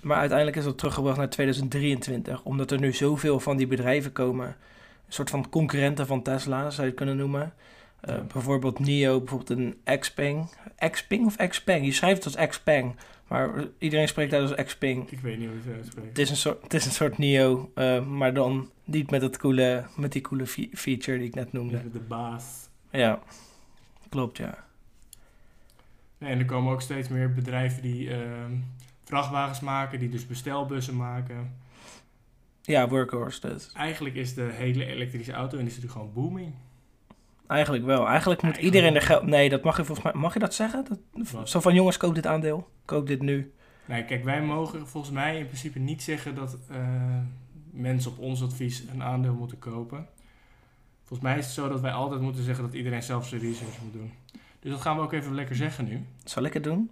[0.00, 2.42] maar uiteindelijk is dat teruggebracht naar 2023.
[2.42, 6.82] Omdat er nu zoveel van die bedrijven komen, een soort van concurrenten van Tesla, zou
[6.82, 7.54] je het kunnen noemen.
[8.00, 8.20] Eh, Ja.
[8.32, 10.48] Bijvoorbeeld NIO, bijvoorbeeld een Xpeng.
[10.90, 11.84] Xpeng of Xpeng?
[11.84, 12.94] Je schrijft het als Xpeng,
[13.26, 15.10] maar iedereen spreekt dat als Xpeng.
[15.10, 16.08] Ik weet niet hoe het uitspreekt.
[16.08, 19.38] Het is een soort, het is een soort Nio, eh, maar dan niet met, het
[19.38, 21.90] coole, met die coole fe- feature die ik net noemde.
[21.92, 22.44] De baas.
[22.90, 23.18] Ja,
[24.16, 24.64] klopt ja.
[26.18, 28.52] Nee, en er komen ook steeds meer bedrijven die ehm,
[29.04, 31.56] vrachtwagens maken, die dus bestelbussen maken.
[32.62, 33.72] Ja, workhorse dus.
[33.72, 36.54] Eigenlijk is de hele elektrische auto-industrie gewoon booming.
[37.46, 38.06] Eigenlijk wel.
[38.06, 39.22] Eigenlijk moet Eigenlijk iedereen er geld...
[39.22, 40.22] Nee, dat mag je volgens mij...
[40.22, 40.84] Mag je dat zeggen?
[40.84, 41.48] Dat, Wat?
[41.48, 42.68] zo van jongens, koop dit aandeel.
[42.84, 43.52] Koop dit nu.
[43.84, 46.78] Nee, kijk, wij mogen volgens mij in principe niet zeggen dat eh,
[47.70, 50.08] mensen op ons advies een aandeel moeten kopen.
[51.06, 53.82] Volgens mij is het zo dat wij altijd moeten zeggen dat iedereen zelf zijn research
[53.82, 54.12] moet doen.
[54.60, 56.04] Dus dat gaan we ook even lekker zeggen nu.
[56.24, 56.90] Zal ik het doen?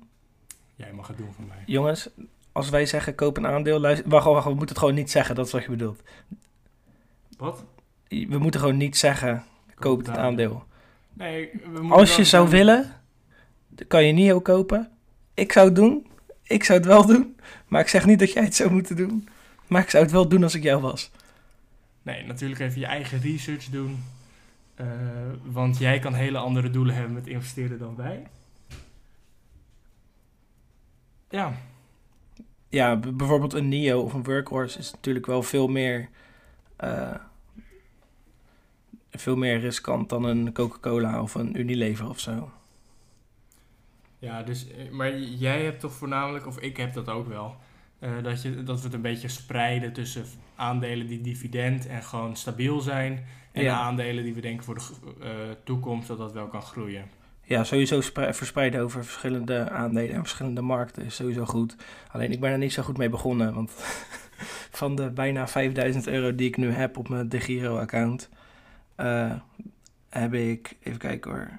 [0.74, 1.62] Jij mag het doen van mij.
[1.66, 2.08] Jongens,
[2.52, 3.78] als wij zeggen koop een aandeel...
[3.78, 5.34] Luister, wacht, wacht, we moeten het gewoon niet zeggen.
[5.34, 6.02] Dat is wat je bedoelt.
[7.36, 7.64] Wat?
[8.08, 10.64] We moeten gewoon niet zeggen koop het aandeel.
[11.12, 13.00] Nee, we moeten Als je zou willen,
[13.68, 14.90] dan kan je NIO kopen.
[15.34, 16.06] Ik zou het doen.
[16.42, 17.36] Ik zou het wel doen.
[17.68, 19.28] Maar ik zeg niet dat jij het zou moeten doen.
[19.66, 21.10] Maar ik zou het wel doen als ik jou was.
[22.04, 24.04] Nee, natuurlijk even je eigen research doen.
[24.74, 24.86] Eh,
[25.44, 28.26] want jij kan hele andere doelen hebben met investeren dan wij.
[31.30, 31.52] Ja,
[32.68, 36.08] Ja, bijvoorbeeld een NIO of een Workhorse is natuurlijk wel veel meer...
[36.76, 37.14] eh,
[39.10, 42.50] veel meer riskant dan een Coca-Cola of een Unilever of zo.
[44.18, 47.56] ja dus, eh, maar jij hebt toch voornamelijk, of ik heb dat ook wel,
[48.04, 50.24] eh, dat, je, dat we het een beetje spreiden tussen
[50.56, 53.24] aandelen die dividend en gewoon stabiel zijn.
[53.52, 53.74] En Ja.
[53.76, 54.82] de aandelen die we denken voor de
[55.22, 55.30] eh,
[55.64, 57.04] toekomst dat dat wel kan groeien.
[57.42, 61.76] Ja, sowieso spre- verspreiden over verschillende aandelen en verschillende markten is sowieso goed.
[62.10, 63.70] Alleen ik ben er niet zo goed mee begonnen, want
[64.80, 68.28] van de bijna 5000 euro die ik nu heb op mijn De Giro account,
[68.94, 69.32] eh,
[70.08, 71.50] heb ik, even kijken hoor,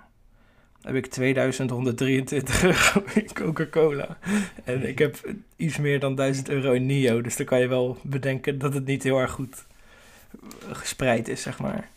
[0.86, 4.17] heb ik 2123 euro in Coca-Cola.
[4.63, 7.98] En ik heb iets meer dan 1000 euro in NIO, dus dan kan je wel
[8.04, 9.65] bedenken dat het niet heel erg goed
[10.71, 11.89] gespreid is, zeg maar.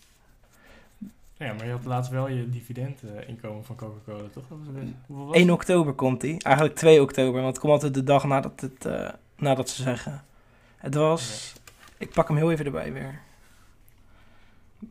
[1.36, 4.44] Ja, maar je had laatst wel je dividendinkomen van Coca-Cola, toch?
[4.48, 5.52] Dat was best- hoeveel was 1 het?
[5.54, 6.34] oktober komt hij.
[6.38, 10.24] Eigenlijk 2 oktober, want het komt altijd de dag nadat, het, eh, nadat ze zeggen.
[10.76, 11.52] Het was...
[11.98, 13.20] Ik pak hem heel even erbij weer.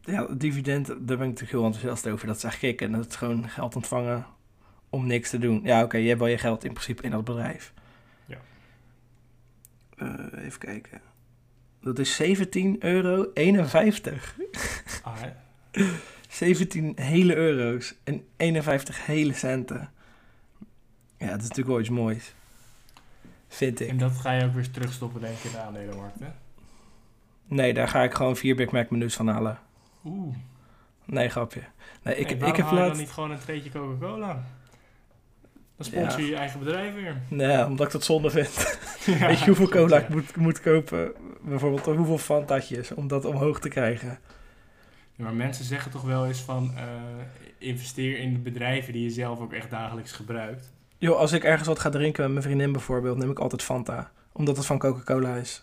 [0.02, 2.28] Ja, dividend, daar ben ik natuurlijk heel enthousiast over.
[2.28, 2.82] Dat zeg ik.
[2.82, 4.26] En dat is gewoon geld ontvangen
[4.90, 5.60] om niks te doen.
[5.64, 7.74] Ja, oké, je hebt wel je geld in principe in dat bedrijf.
[8.26, 8.38] Ja.
[9.98, 11.02] Eh, even kijken.
[11.82, 13.32] Dat is 17,51 euro.
[15.04, 15.32] Ah, hè?
[16.30, 19.90] 17 hele euro's en 51 hele centen.
[21.18, 22.34] Ja, dat is natuurlijk wel iets moois.
[23.48, 23.90] Vind ik.
[23.90, 26.28] En dat ga je ook weer terugstoppen, denk ik, in de aandelenmarkt, hè?
[27.46, 29.60] Nee, daar ga ik gewoon vier Big Mac menus van halen.
[30.08, 30.36] Oeh.
[31.06, 31.62] Nee, grapje.
[32.04, 34.44] Nee, ik, Nee, ik heb haal je dan niet gewoon een treetje Coca-Cola?
[35.78, 37.22] Dan sponsor je je eigen bedrijf weer.
[37.28, 38.80] Nee, omdat ik dat zonde vind.
[39.06, 40.02] Ja, Weet je hoeveel cola ja.
[40.02, 41.12] ik moet, moet kopen?
[41.42, 44.20] Bijvoorbeeld hoeveel fantatjes om dat omhoog te krijgen.
[45.16, 46.72] Ja, maar mensen zeggen toch wel eens van...
[46.76, 46.84] eh,
[47.58, 50.74] investeer in de bedrijven die je zelf ook echt dagelijks gebruikt.
[50.98, 54.12] Joh, als ik ergens wat ga drinken met mijn vriendin bijvoorbeeld, neem ik altijd Fanta.
[54.32, 55.62] Omdat het van Coca-Cola is.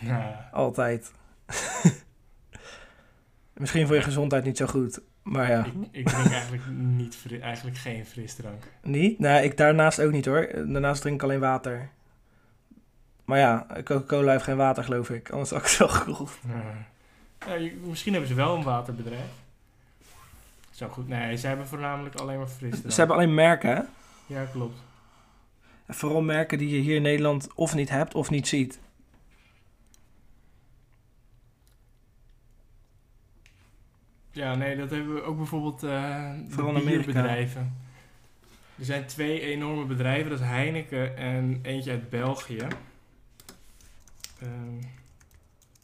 [0.00, 0.48] Ja.
[0.52, 1.12] Altijd.
[3.58, 5.00] Misschien voor je gezondheid niet zo goed.
[5.22, 8.62] Maar ja, Ik, ik drink eigenlijk, niet eigenlijk geen frisdrank.
[8.82, 9.18] niet?
[9.18, 10.48] Nou, ik daarnaast ook niet hoor.
[10.54, 11.90] Daarnaast drink ik alleen water.
[13.24, 15.30] Maar ja, Coca-Cola heeft geen water geloof ik.
[15.30, 16.38] Anders had ik het wel gekoeld.
[16.48, 17.66] Ja.
[17.84, 19.30] Misschien hebben ze wel een waterbedrijf.
[20.70, 21.08] Zo goed.
[21.08, 22.92] Nee, ze hebben voornamelijk alleen maar frisdrank.
[22.92, 23.82] Ze hebben alleen merken, hè?
[24.26, 24.78] Ja, klopt.
[25.86, 28.78] En Vooral merken die je hier in Nederland of niet hebt of niet ziet.
[34.30, 37.76] Ja, nee, dat hebben we ook bijvoorbeeld eh Vooral de bierbedrijven.
[38.78, 42.66] Er zijn twee enorme bedrijven, dat is Heineken en eentje uit België.
[44.40, 44.78] Ehm,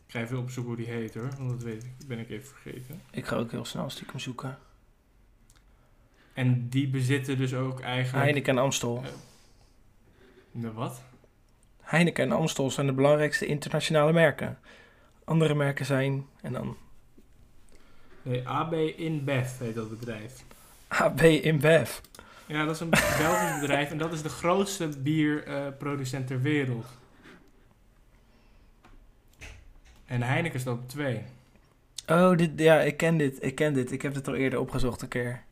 [0.07, 2.47] ik ga even opzoeken hoe die heet hoor, want dat weet ik, ben ik even
[2.47, 3.01] vergeten.
[3.11, 4.59] Ik ga ook heel snel stiekem zoeken.
[6.33, 8.25] En die bezitten dus ook eigenlijk...
[8.25, 9.05] Heineken en Amstel.
[10.51, 11.03] De wat?
[11.81, 14.59] Heineken en Amstel zijn de belangrijkste internationale merken.
[15.25, 16.77] Andere merken zijn, en dan
[18.25, 20.45] Nee, AB InBev heet dat bedrijf.
[20.89, 21.99] AB InBev.
[22.47, 26.87] Ja, dat is een Belgisch bedrijf en dat is de grootste bierproducent ter wereld.
[30.07, 31.23] En Heineken staat op twee.
[32.07, 33.93] Oh, dit, ja, ik ken dit, ik ken dit.
[33.93, 35.43] Ik heb dit al eerder opgezocht een keer.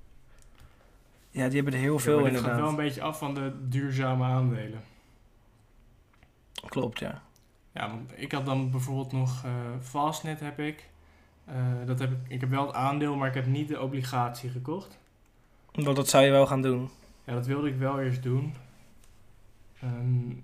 [1.30, 2.50] Ja, die hebben er heel Ja, veel dit inderdaad.
[2.50, 4.82] gaat wel een beetje af van de duurzame aandelen.
[6.68, 7.22] Klopt, ja.
[7.72, 9.50] Ja, want ik had dan bijvoorbeeld nog eh,
[9.82, 10.88] Fastnet heb ik.
[11.44, 11.54] Eh,
[11.86, 12.18] dat heb ik.
[12.28, 14.98] Ik heb wel het aandeel, maar ik heb niet de obligatie gekocht.
[15.72, 16.90] Want dat zou je wel gaan doen.
[17.24, 18.54] Ja, dat wilde ik wel eerst doen.
[19.80, 20.34] Ehm,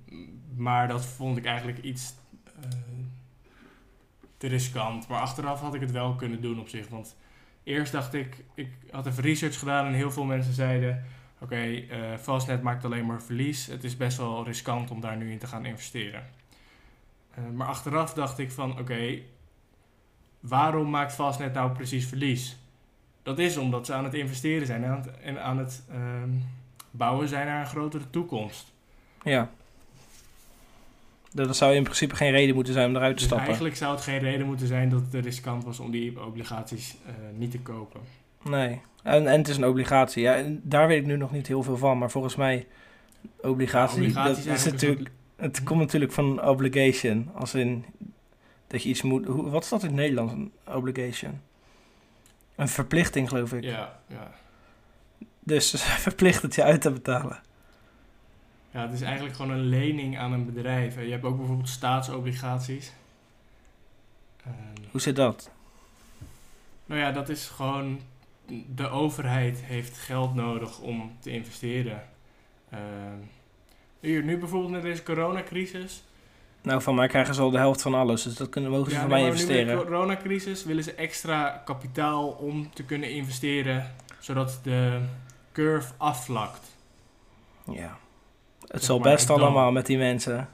[0.56, 2.68] maar dat vond ik eigenlijk iets eh,
[4.36, 5.08] te riskant.
[5.08, 6.88] Maar achteraf had ik het wel kunnen doen op zich.
[6.88, 7.16] Want
[7.62, 11.04] eerst dacht ik, ik had even research gedaan en heel veel mensen zeiden...
[11.40, 13.66] Oké, eh Fastnet maakt alleen maar verlies.
[13.66, 16.22] Het is best wel riskant om daar nu in te gaan investeren.
[17.54, 19.18] Maar achteraf dacht ik van, oké,
[20.40, 22.56] waarom maakt Fastnet nou precies verlies?
[23.22, 26.30] Dat is omdat ze aan het investeren zijn en aan het, en aan het ehm,
[26.90, 28.72] bouwen zijn naar een grotere toekomst.
[29.22, 29.50] Ja.
[31.32, 33.46] Dat zou in principe geen reden moeten zijn om eruit te Dus stappen.
[33.46, 37.12] eigenlijk zou het geen reden moeten zijn dat het riskant was om die obligaties eh,
[37.36, 38.00] niet te kopen.
[38.42, 38.80] Nee.
[39.02, 40.22] En, en het is een obligatie.
[40.22, 41.98] Ja, en daar weet ik nu nog niet heel veel van.
[41.98, 42.66] Maar volgens mij,
[43.40, 47.30] obligatie, Obligaties dat is natuurlijk, het komt natuurlijk van obligation.
[47.34, 47.84] Als in
[48.68, 49.26] dat je iets moet...
[49.26, 51.40] Hoe, wat is dat in het Nederlands, een obligation?
[52.56, 53.62] Een verplichting, geloof ik.
[53.62, 54.30] Ja, ja.
[55.40, 57.40] Dus ze verplicht het je uit te betalen.
[58.70, 60.94] ja, het is eigenlijk gewoon een lening aan een bedrijf.
[60.94, 62.92] Je hebt ook bijvoorbeeld staatsobligaties.
[64.90, 65.50] Hoe zit dat?
[66.86, 68.00] nou ja, dat is gewoon...
[68.74, 72.08] De overheid heeft geld nodig om te investeren.
[72.70, 73.18] Ehm,
[74.00, 76.02] hier, nu bijvoorbeeld met deze coronacrisis...
[76.62, 78.22] Nou, van mij krijgen ze al de helft van alles.
[78.22, 79.78] Dus dat kunnen mogen ze Ja, van mij investeren.
[79.78, 85.00] de coronacrisis willen ze extra kapitaal om te kunnen investeren, zodat de
[85.52, 86.66] curve afvlakt.
[87.70, 87.98] Ja.
[88.60, 90.48] Het Zeg zal best allemaal met die mensen.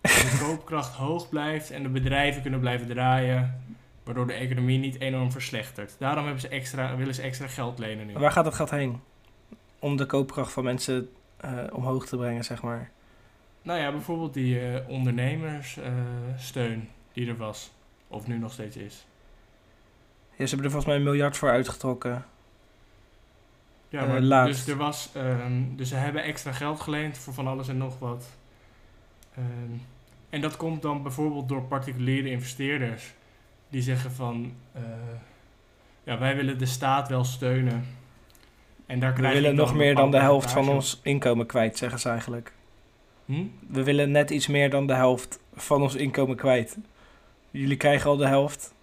[0.00, 3.62] De koopkracht hoog blijft en de bedrijven kunnen blijven draaien,
[4.04, 5.96] waardoor de economie niet enorm verslechtert.
[5.98, 8.12] Daarom hebben ze extra, willen ze extra geld lenen nu.
[8.12, 9.00] Waar gaat het geld heen?
[9.78, 12.90] Om de koopkracht van mensen eh, omhoog te brengen, zeg maar.
[13.62, 17.70] Nou ja, bijvoorbeeld die eh ondernemerssteun die er was,
[18.08, 19.06] of nu nog steeds is.
[20.36, 22.24] Ja, ze hebben er volgens mij een miljard voor uitgetrokken.
[23.88, 27.46] Ja, Eh, maar dus er was, ehm, dus ze hebben extra geld geleend voor van
[27.46, 28.26] alles en nog wat.
[29.34, 29.44] Ehm,
[30.30, 33.14] en dat komt dan bijvoorbeeld door particuliere investeerders
[33.68, 34.82] die zeggen van, eh,
[36.04, 37.84] ja, wij willen de staat wel steunen.
[38.86, 42.08] En daar We willen nog meer dan de helft van ons inkomen kwijt, zeggen ze
[42.08, 42.52] eigenlijk.
[43.28, 43.44] Hm?
[43.66, 46.76] We willen net iets meer dan de helft van ons inkomen kwijt.
[47.50, 48.74] Jullie krijgen al de helft,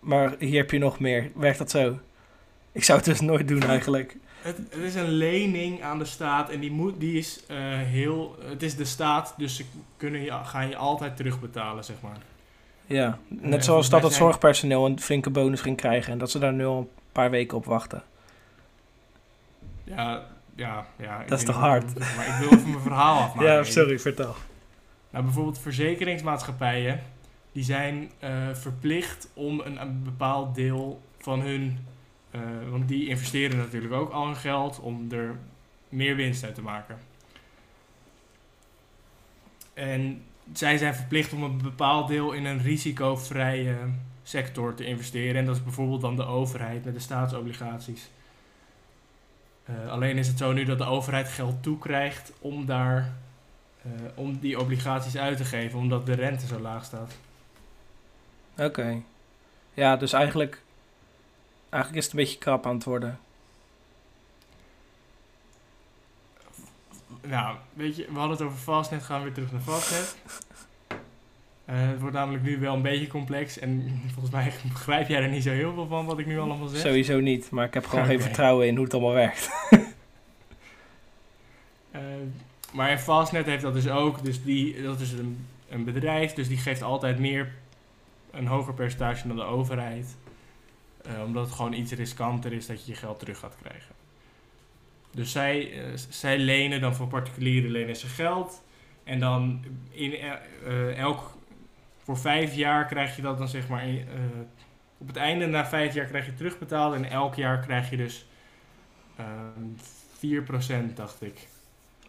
[0.00, 1.30] maar hier heb je nog meer.
[1.34, 1.98] Werkt dat zo?
[2.72, 4.16] Ik zou het dus nooit doen eigenlijk.
[4.40, 8.36] Het, het is een lening aan de staat en die, moet, die is eh, heel,
[8.44, 9.64] het is de staat, dus ze
[9.96, 12.16] kunnen je, gaan je altijd terugbetalen, zeg maar.
[12.86, 16.12] Ja, net zoals dat het zijn- zorgpersoneel een flinke bonus ging krijgen.
[16.12, 18.02] En dat ze daar nu al een paar weken op wachten.
[19.84, 20.26] Ja,
[20.58, 21.24] ja, ja.
[21.26, 21.94] Dat is toch hard?
[21.94, 23.98] wat Maar ik wil even mijn verhaal afmaken.
[24.00, 24.34] vertel.
[25.10, 27.00] Nou, bijvoorbeeld verzekeringsmaatschappijen,
[27.52, 31.78] die zijn eh, verplicht om een, een bepaald deel van hun,
[32.30, 32.40] eh,
[32.70, 35.38] want die investeren natuurlijk ook al hun geld om er
[35.88, 36.98] meer winst uit te maken.
[39.74, 43.76] En zij zijn verplicht om een bepaald deel in een risicovrije
[44.22, 45.36] sector te investeren.
[45.36, 48.10] En dat is bijvoorbeeld dan de overheid met de staatsobligaties.
[49.68, 53.12] Eh, alleen is het zo nu dat de overheid geld toekrijgt om daar
[53.82, 57.14] eh, om die obligaties uit te geven, omdat de rente zo laag staat.
[58.56, 59.02] Oké.
[59.74, 60.62] Ja, dus eigenlijk,
[61.68, 63.18] eigenlijk is het een beetje krap aan het worden.
[67.22, 70.16] Nou, weet je, we hadden het over Fastnet, gaan we weer terug naar Fastnet.
[71.68, 73.82] Eh, het wordt namelijk nu wel een beetje complex en
[74.14, 76.80] volgens mij begrijp jij er niet zo heel veel van wat ik nu allemaal zeg.
[76.80, 79.50] Sowieso niet, maar ik heb gewoon geen vertrouwen in hoe het allemaal werkt.
[81.90, 82.00] Eh,
[82.72, 86.48] maar in Fastnet heeft dat dus ook, dus die, dat is een, een bedrijf, dus
[86.48, 87.52] die geeft altijd meer,
[88.30, 90.16] een hoger percentage dan de overheid.
[91.02, 93.94] Eh, omdat het gewoon iets riskanter is dat je je geld terug gaat krijgen.
[95.10, 95.72] Dus zij,
[96.08, 98.62] zij lenen dan voor particulieren lenen ze geld.
[99.04, 101.37] En dan in el- elk,
[102.08, 104.04] voor vijf jaar krijg je dat dan zeg maar, eh,
[104.98, 106.94] op het einde na vijf jaar krijg je terugbetaald.
[106.94, 108.26] En elk jaar krijg je dus
[109.16, 109.62] ehm
[110.18, 111.48] 4% dacht ik.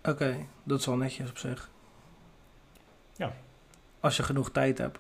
[0.03, 1.69] Oké, dat is wel netjes op zich.
[3.15, 3.33] Ja.
[3.99, 4.99] Als je genoeg tijd hebt.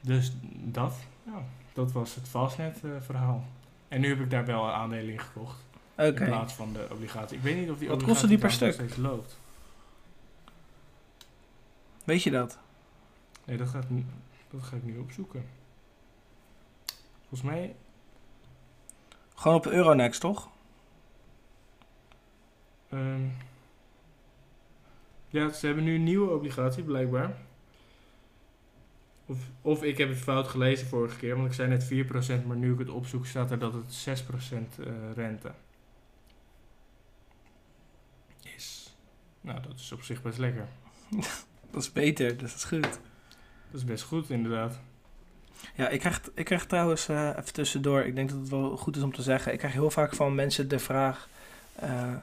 [0.00, 1.42] Dus dat, ja,
[1.72, 3.44] dat was het Fastnet eh, verhaal.
[3.88, 5.64] En nu heb ik daar wel aandelen in gekocht.
[5.96, 6.04] Oké.
[6.06, 7.36] In plaats van de obligatie.
[7.36, 8.72] Ik weet niet of die Wat kostte die per stuk?
[8.72, 9.40] steeds loopt.
[12.04, 12.58] Weet je dat?
[13.44, 14.06] Nee, dat, gaat, nu-
[14.50, 15.44] dat ga ik nu opzoeken.
[17.28, 17.76] Volgens mij,
[19.34, 20.48] Gewoon op Euronext, toch?
[22.88, 23.26] ehm,
[25.28, 27.36] ja, ze hebben nu een nieuwe obligatie blijkbaar.
[29.26, 31.84] Of, of ik heb het fout gelezen vorige keer, want ik zei net
[32.42, 35.52] 4%, maar nu ik het opzoek staat er dat het 6% eh, rente
[38.56, 38.96] is.
[39.40, 40.68] Nou, dat is op zich best lekker.
[41.72, 42.82] Dat is beter, dus dat is goed.
[43.70, 44.80] Dat is best goed, inderdaad.
[45.74, 48.96] Ja, ik krijg, ik krijg trouwens, eh, even tussendoor, ik denk dat het wel goed
[48.96, 49.52] is om te zeggen.
[49.52, 51.28] Ik krijg heel vaak van mensen de vraag.
[51.74, 52.14] eh,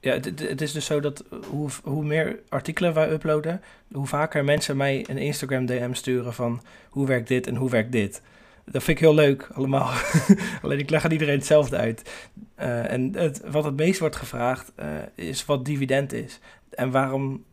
[0.00, 4.76] ja, het, is dus zo dat hoe, hoe meer artikelen wij uploaden, hoe vaker mensen
[4.76, 8.22] mij een Instagram DM sturen van hoe werkt dit en hoe werkt dit.
[8.64, 9.90] Dat vind ik heel leuk, allemaal.
[10.62, 12.28] Alleen ik leg aan iedereen hetzelfde uit.
[12.54, 16.38] Eh, en het, wat het meest wordt gevraagd eh, is wat dividend is.
[16.70, 17.44] En waarom,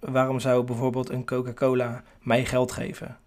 [0.00, 3.18] waarom zou bijvoorbeeld een Coca-Cola mij geld geven?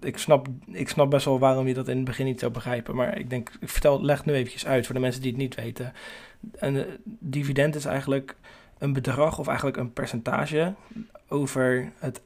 [0.00, 2.94] ik snap, ik snap best wel waarom je dat in het begin niet zou begrijpen.
[2.94, 5.54] Maar ik denk, ik vertel, leg nu eventjes uit voor de mensen die het niet
[5.54, 5.92] weten.
[6.52, 8.36] Een dividend is eigenlijk
[8.78, 10.74] een bedrag of eigenlijk een percentage
[11.28, 12.20] over het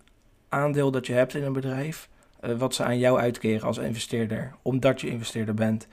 [0.49, 2.09] aandeel dat je hebt in een bedrijf.
[2.41, 5.89] eh, wat ze aan jou uitkeren als investeerder, omdat je investeerder bent.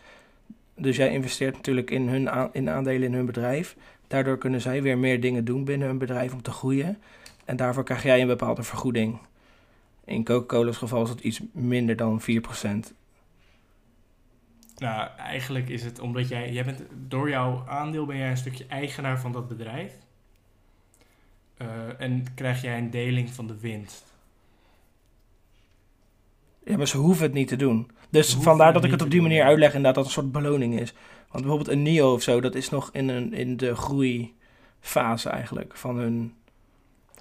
[0.76, 3.76] Dus jij investeert natuurlijk in, hun in aandelen in hun bedrijf.
[4.08, 6.98] Daardoor kunnen zij weer meer dingen doen binnen hun bedrijf om te groeien.
[7.50, 9.20] En daarvoor krijg jij een bepaalde vergoeding.
[10.06, 12.26] In Coca-Cola's geval is het iets minder dan 4%.
[14.76, 18.66] Nou, eigenlijk is het omdat jij, jij bent, door jouw aandeel ben jij een stukje
[18.66, 19.94] eigenaar van dat bedrijf.
[21.58, 24.14] Eh, en krijg jij een deling van de winst.
[26.64, 27.92] Ja, maar ze hoeven het niet te doen.
[28.10, 30.80] Dus vandaar dat ik het op die manier uitleg inderdaad dat het een soort beloning
[30.80, 30.94] is.
[31.30, 35.78] Want bijvoorbeeld een NIO of zo, dat is nog in, een, in de groeifase eigenlijk
[35.78, 36.34] van hun,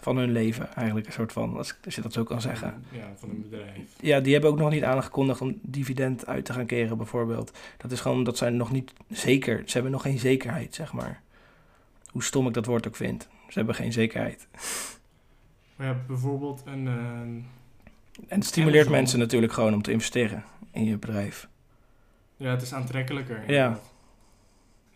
[0.00, 0.74] van hun leven.
[0.74, 2.84] Eigenlijk een soort van, als, als je dat zo kan zeggen.
[2.90, 3.90] Ja, van een bedrijf.
[4.00, 7.58] Ja, die hebben ook nog niet aangekondigd om dividend uit te gaan keren bijvoorbeeld.
[7.76, 11.22] Dat is gewoon omdat zij nog niet zeker, ze hebben nog geen zekerheid, zeg maar.
[12.10, 13.28] Hoe stom ik dat woord ook vind.
[13.48, 14.46] Ze hebben geen zekerheid.
[15.76, 16.86] Maar ja, bijvoorbeeld een...
[16.86, 17.44] eh, En
[18.28, 18.92] het stimuleert Amazon.
[19.00, 21.48] mensen natuurlijk gewoon om te investeren in je bedrijf.
[22.36, 23.52] ja, het is aantrekkelijker.
[23.52, 23.80] Ja.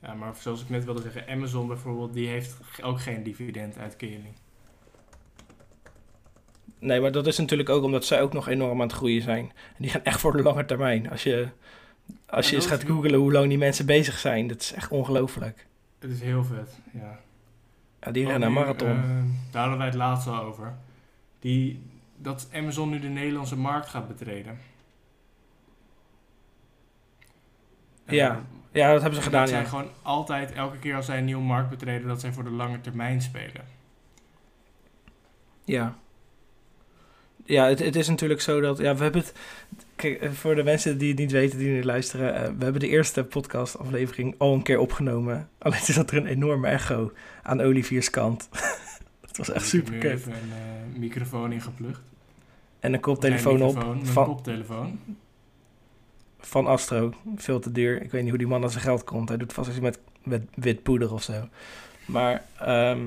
[0.00, 4.34] Ja, maar zoals ik net wilde zeggen, Amazon bijvoorbeeld, die heeft ook geen dividenduitkering.
[6.82, 9.44] Nee, maar dat is natuurlijk ook omdat zij ook nog enorm aan het groeien zijn.
[9.48, 11.10] En die gaan echt voor de lange termijn.
[11.10, 11.48] Als je,
[12.26, 15.66] als je eens gaat googlen hoe lang die mensen bezig zijn, dat is echt ongelooflijk.
[15.98, 17.18] Het is heel vet, ja.
[18.00, 18.88] Ja, die rennen een nu, marathon.
[18.88, 20.74] eh, daar hadden wij het laatst al over.
[21.38, 21.82] Die,
[22.16, 24.58] dat Amazon nu de Nederlandse markt gaat betreden.
[28.06, 28.42] Ja,
[28.72, 29.68] ja, dat hebben ze gedaan, dat zij ja.
[29.68, 32.80] gewoon altijd, elke keer als zij een nieuwe markt betreden, dat zij voor de lange
[32.80, 33.64] termijn spelen.
[35.64, 35.96] Ja.
[37.44, 38.78] Ja, het, het is natuurlijk zo dat...
[38.78, 39.32] Ja, we hebben het...
[39.96, 42.34] Kijk, eh, voor de mensen die het niet weten, die nu luisteren...
[42.34, 45.48] eh, we hebben de eerste podcastaflevering al een keer opgenomen.
[45.58, 48.48] Alleen zat er een enorme echo aan Olivier's kant.
[49.26, 52.00] dat was echt Dus ik super heb even een eh, microfoon ingeplucht.
[52.80, 55.00] En een koptelefoon op Een van, koptelefoon.
[56.40, 57.14] van Astro.
[57.36, 58.02] Veel te duur.
[58.02, 59.28] Ik weet niet hoe die man aan zijn geld komt.
[59.28, 61.48] Hij doet vast iets met, met wit poeder of zo.
[62.04, 63.00] Maar ehm,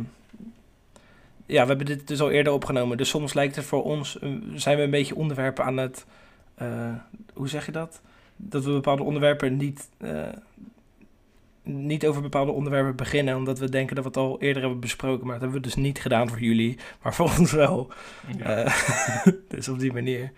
[1.45, 2.97] ja, we hebben dit dus al eerder opgenomen.
[2.97, 4.19] Dus soms lijkt het voor ons...
[4.19, 6.05] eh, zijn we een beetje onderwerpen aan het...
[6.55, 6.93] eh,
[7.33, 8.01] hoe zeg je dat?
[8.35, 9.89] Dat we bepaalde onderwerpen niet...
[9.97, 10.27] eh,
[11.63, 15.25] niet over bepaalde onderwerpen beginnen, omdat we denken dat we het al eerder hebben besproken.
[15.25, 17.91] Maar dat hebben we dus niet gedaan voor jullie, maar voor ons wel.
[18.37, 18.73] Ja.
[19.47, 20.31] Dus op die manier.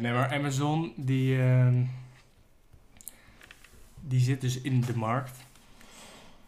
[0.00, 1.82] Nee, maar Amazon, die, ehm,
[4.00, 5.36] die zit dus in de markt.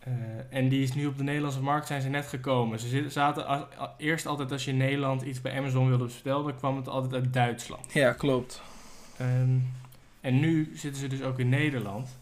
[0.00, 0.12] Eh,
[0.50, 2.78] en die is nu op de Nederlandse markt zijn ze net gekomen.
[2.80, 6.44] Ze zaten a- a- eerst altijd als je in Nederland iets bij Amazon wilde bestellen,
[6.44, 7.92] dan kwam het altijd uit Duitsland.
[7.92, 8.62] Ja, klopt.
[9.16, 9.56] Ehm,
[10.20, 12.18] en nu zitten ze dus ook in Nederland.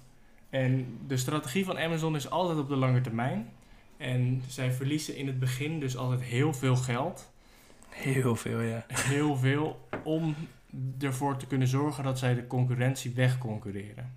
[0.50, 3.48] En de strategie van Amazon is altijd op de lange termijn.
[3.96, 7.30] En zij verliezen in het begin dus altijd heel veel geld.
[7.88, 8.84] Heel veel, ja.
[8.88, 10.34] Heel veel om
[11.00, 14.12] ervoor te kunnen zorgen dat zij de concurrentie wegconcurreren.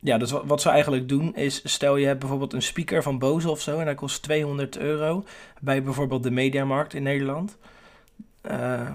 [0.00, 3.18] Ja, dus wat, wat ze eigenlijk doen is, stel je hebt bijvoorbeeld een speaker van
[3.18, 5.24] Bose of zo en dat kost 200 euro
[5.60, 7.56] bij bijvoorbeeld de Mediamarkt in Nederland.
[8.40, 8.90] Eh,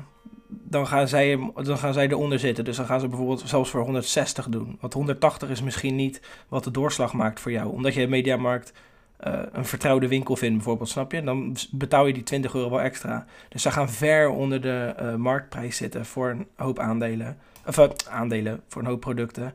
[0.47, 2.65] dan, gaan zij, dan gaan zij eronder zitten.
[2.65, 4.77] Dus dan gaan ze bijvoorbeeld zelfs voor 160 doen.
[4.79, 7.71] Want 180 is misschien niet wat de doorslag maakt voor jou.
[7.71, 8.73] Omdat je Mediamarkt
[9.17, 11.23] eh, een vertrouwde winkel vindt bijvoorbeeld, snap je?
[11.23, 13.25] Dan betaal je die 20 euro wel extra.
[13.49, 17.37] Dus ze gaan ver onder de eh, marktprijs zitten voor een hoop aandelen.
[17.65, 19.53] Of aandelen, voor een hoop producten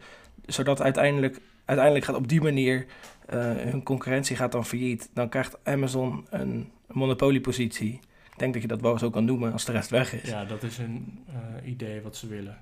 [0.53, 2.87] zodat uiteindelijk, uiteindelijk gaat op die manier
[3.27, 5.11] eh, hun concurrentie gaat dan failliet.
[5.15, 8.01] Dan krijgt Amazon een monopoliepositie.
[8.33, 10.29] Ik denk dat je dat wel zo kan noemen als de rest weg is.
[10.29, 12.57] Ja, Ja, dat is een eh, idee wat ze willen.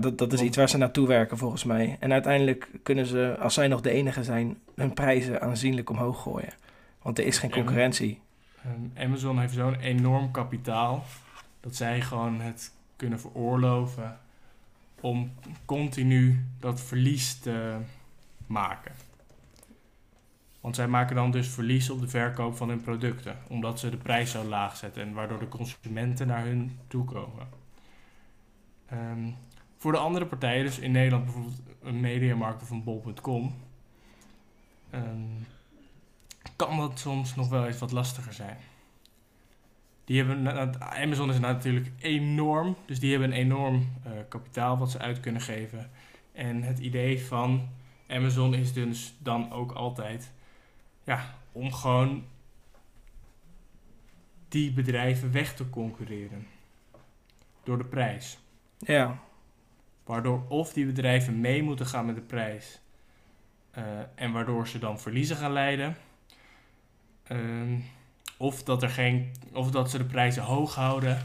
[0.00, 1.96] dat, dat is iets waar ze naartoe werken volgens mij.
[2.00, 6.52] En uiteindelijk kunnen ze, als zij nog de enige zijn, hun prijzen aanzienlijk omhoog gooien.
[7.02, 7.56] Want er is geen Ja.
[7.56, 8.20] concurrentie.
[8.96, 11.04] Amazon heeft zo'n enorm kapitaal
[11.60, 14.18] dat zij gewoon het kunnen veroorloven
[15.00, 15.32] om
[15.64, 17.78] continu dat verlies te
[18.46, 18.92] maken.
[20.60, 23.96] Want zij maken dan dus verlies op de verkoop van hun producten, omdat ze de
[23.96, 27.48] prijs zo laag zetten en waardoor de consumenten naar hun toe komen.
[28.86, 29.30] Ehm,
[29.76, 33.54] voor de andere partijen, dus in Nederland bijvoorbeeld een mediamarkt of een bol.com,
[34.90, 35.26] ehm,
[36.56, 38.56] kan dat soms nog wel eens wat lastiger zijn.
[40.08, 44.98] Die hebben, Amazon is natuurlijk enorm, dus die hebben een enorm eh, kapitaal wat ze
[44.98, 45.90] uit kunnen geven.
[46.32, 47.68] En het idee van
[48.06, 50.32] Amazon is dus dan ook altijd
[51.04, 52.24] ja, om gewoon
[54.48, 56.46] die bedrijven weg te concurreren
[57.62, 58.38] door de prijs.
[58.78, 59.18] Ja,
[60.04, 62.80] Waardoor of die bedrijven mee moeten gaan met de prijs.
[63.70, 63.84] eh,
[64.14, 65.96] en waardoor ze dan verliezen gaan leiden.
[67.22, 67.78] Ehm,
[68.38, 71.22] of, dat er geen, of dat ze de prijzen hoog houden.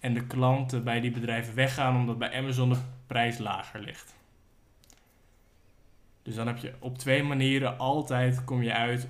[0.00, 4.14] En de klanten bij die bedrijven weggaan omdat bij Amazon de prijs lager ligt.
[6.22, 9.08] Dus dan heb je op twee manieren altijd kom je uit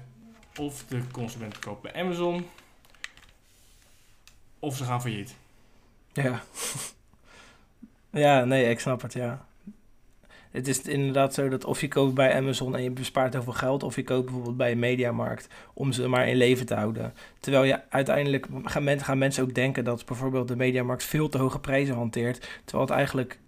[0.59, 2.47] of de consument koopt bij Amazon.
[4.59, 5.37] Of ze gaan failliet.
[6.13, 6.43] ja.
[8.11, 9.47] ja, nee, ik snap het, ja.
[10.51, 13.53] Het is inderdaad zo dat of je koopt bij Amazon en je bespaart heel veel
[13.53, 17.15] geld, of je koopt bijvoorbeeld bij een mediamarkt om ze maar in leven te houden.
[17.41, 21.39] Terwijl je uiteindelijk gaan, men, gaan mensen ook denken dat bijvoorbeeld de mediamarkt veel te
[21.39, 23.39] hoge prijzen hanteert, terwijl het eigenlijk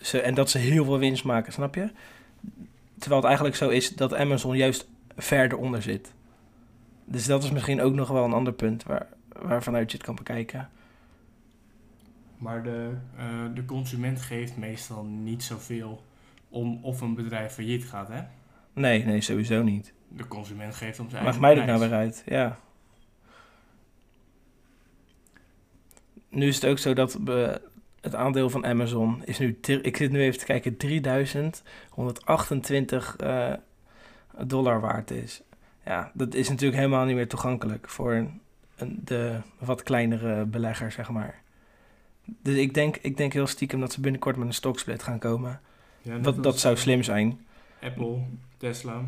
[0.00, 1.90] ze, en dat ze heel veel winst maken, snap je?
[2.98, 6.12] Terwijl het eigenlijk zo is dat Amazon juist verder onder zit.
[7.04, 10.14] Dus dat is misschien ook nog wel een ander punt waar, waarvanuit je het kan
[10.14, 10.68] bekijken.
[12.38, 13.24] Maar de, eh,
[13.54, 16.02] de consument geeft meestal niet zoveel
[16.48, 18.20] om of een bedrijf failliet gaat, hè?
[18.72, 19.92] Nee, nee, sowieso niet.
[20.08, 22.58] De consument geeft om zijn Maakt eigen mij dat nou weer uit, ja.
[26.28, 27.60] Nu is het ook zo dat we,
[28.00, 29.58] het aandeel van Amazon is nu...
[29.82, 33.52] Ik zit nu even te kijken, 3128 eh,
[34.46, 35.42] dollar waard is.
[35.84, 38.40] Ja, dat is natuurlijk helemaal niet meer toegankelijk voor een,
[38.76, 41.42] een- de wat kleinere belegger, zeg maar.
[42.24, 45.60] Dus ik denk, ik denk heel stiekem dat ze binnenkort met een stocksplit gaan komen.
[46.08, 47.46] Ja, Dat, dat zou slim zijn.
[47.82, 48.18] Apple,
[48.56, 49.00] Tesla.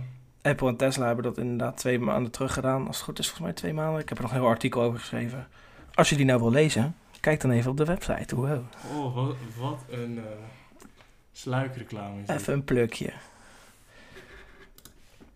[0.42, 2.86] Apple en Tesla hebben dat inderdaad twee maanden terug gedaan.
[2.86, 4.00] Als het goed is, volgens mij twee maanden.
[4.00, 5.48] Ik heb er nog een heel artikel over geschreven.
[5.94, 8.36] Als je die nou wil lezen, kijk dan even op de website.
[8.36, 8.60] Wow.
[8.96, 10.24] Oh, wat, wat een eh
[11.32, 12.36] sluikreclame is dit.
[12.36, 13.12] Even een plukje.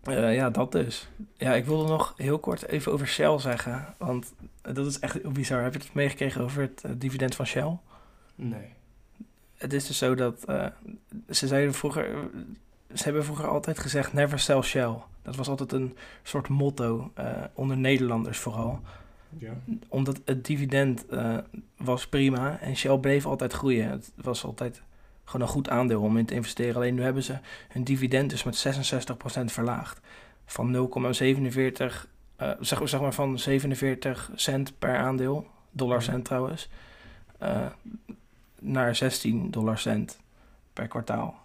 [0.03, 1.07] Eh, ja, dat dus.
[1.37, 3.95] Ja, ik wilde nog heel kort even over Shell zeggen.
[3.97, 5.63] Want dat is echt bizar.
[5.63, 7.77] Heb je het meegekregen over het eh, dividend van Shell?
[8.35, 8.73] Nee.
[9.65, 10.65] Het is dus zo dat eh,
[11.29, 12.29] ze zeiden vroeger,
[12.93, 14.95] ze hebben vroeger altijd gezegd never sell Shell.
[15.21, 18.79] Dat was altijd een soort motto eh, onder Nederlanders vooral.
[19.37, 19.53] Ja.
[19.87, 21.37] Omdat het dividend eh,
[21.77, 23.89] was prima en Shell bleef altijd groeien.
[23.89, 24.81] Het was altijd
[25.23, 26.75] gewoon een goed aandeel om in te investeren.
[26.75, 27.37] Alleen nu hebben ze
[27.69, 28.65] hun dividend dus met
[29.41, 29.99] 66% verlaagd.
[30.45, 36.69] Van 0,47, eh, zeg, zeg maar van 47 cent per aandeel, dollar cent trouwens,
[38.65, 40.19] naar 16 dollar cent
[40.73, 41.43] per kwartaal.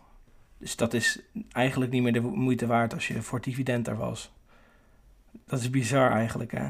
[0.58, 1.20] Dus dat is
[1.52, 4.32] eigenlijk niet meer de moeite waard als je voor dividend er was.
[5.46, 6.68] Dat is bizar eigenlijk, hè?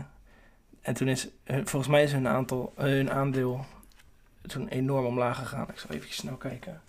[0.80, 3.64] En toen is, eh, volgens mij is hun, aantal, eh, hun aandeel
[4.42, 5.68] toen enorm omlaag gegaan.
[5.68, 6.80] Ik zal even snel kijken.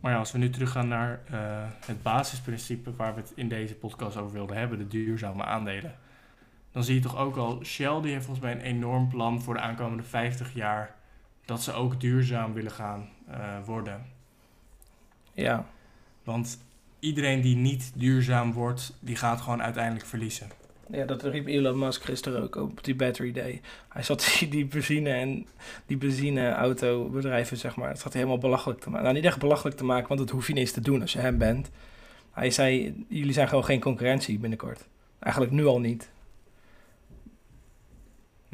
[0.00, 3.74] Maar ja, als we nu teruggaan naar eh, het basisprincipe waar we het in deze
[3.74, 5.98] podcast over wilden hebben, de duurzame aandelen.
[6.72, 9.54] Dan zie je toch ook al, Shell die heeft volgens mij een enorm plan voor
[9.54, 10.94] de aankomende 50 jaar
[11.46, 14.06] dat ze ook duurzaam willen gaan eh, worden.
[15.32, 15.66] Ja,
[16.24, 16.58] Want
[16.98, 20.48] iedereen die niet duurzaam wordt, die gaat gewoon uiteindelijk verliezen.
[20.90, 23.60] Ja, dat riep Elon Musk gisteren ook op die Battery Day.
[23.88, 25.46] Hij zat die, die benzine en
[25.86, 29.04] die benzineautobedrijven, zeg maar, dat zat hij helemaal belachelijk te maken.
[29.04, 31.12] Nou, niet echt belachelijk te maken, want dat hoef je niet eens te doen als
[31.12, 31.70] je hem bent.
[32.32, 34.86] Hij zei, jullie zijn gewoon geen concurrentie binnenkort.
[35.18, 36.10] Eigenlijk nu al niet.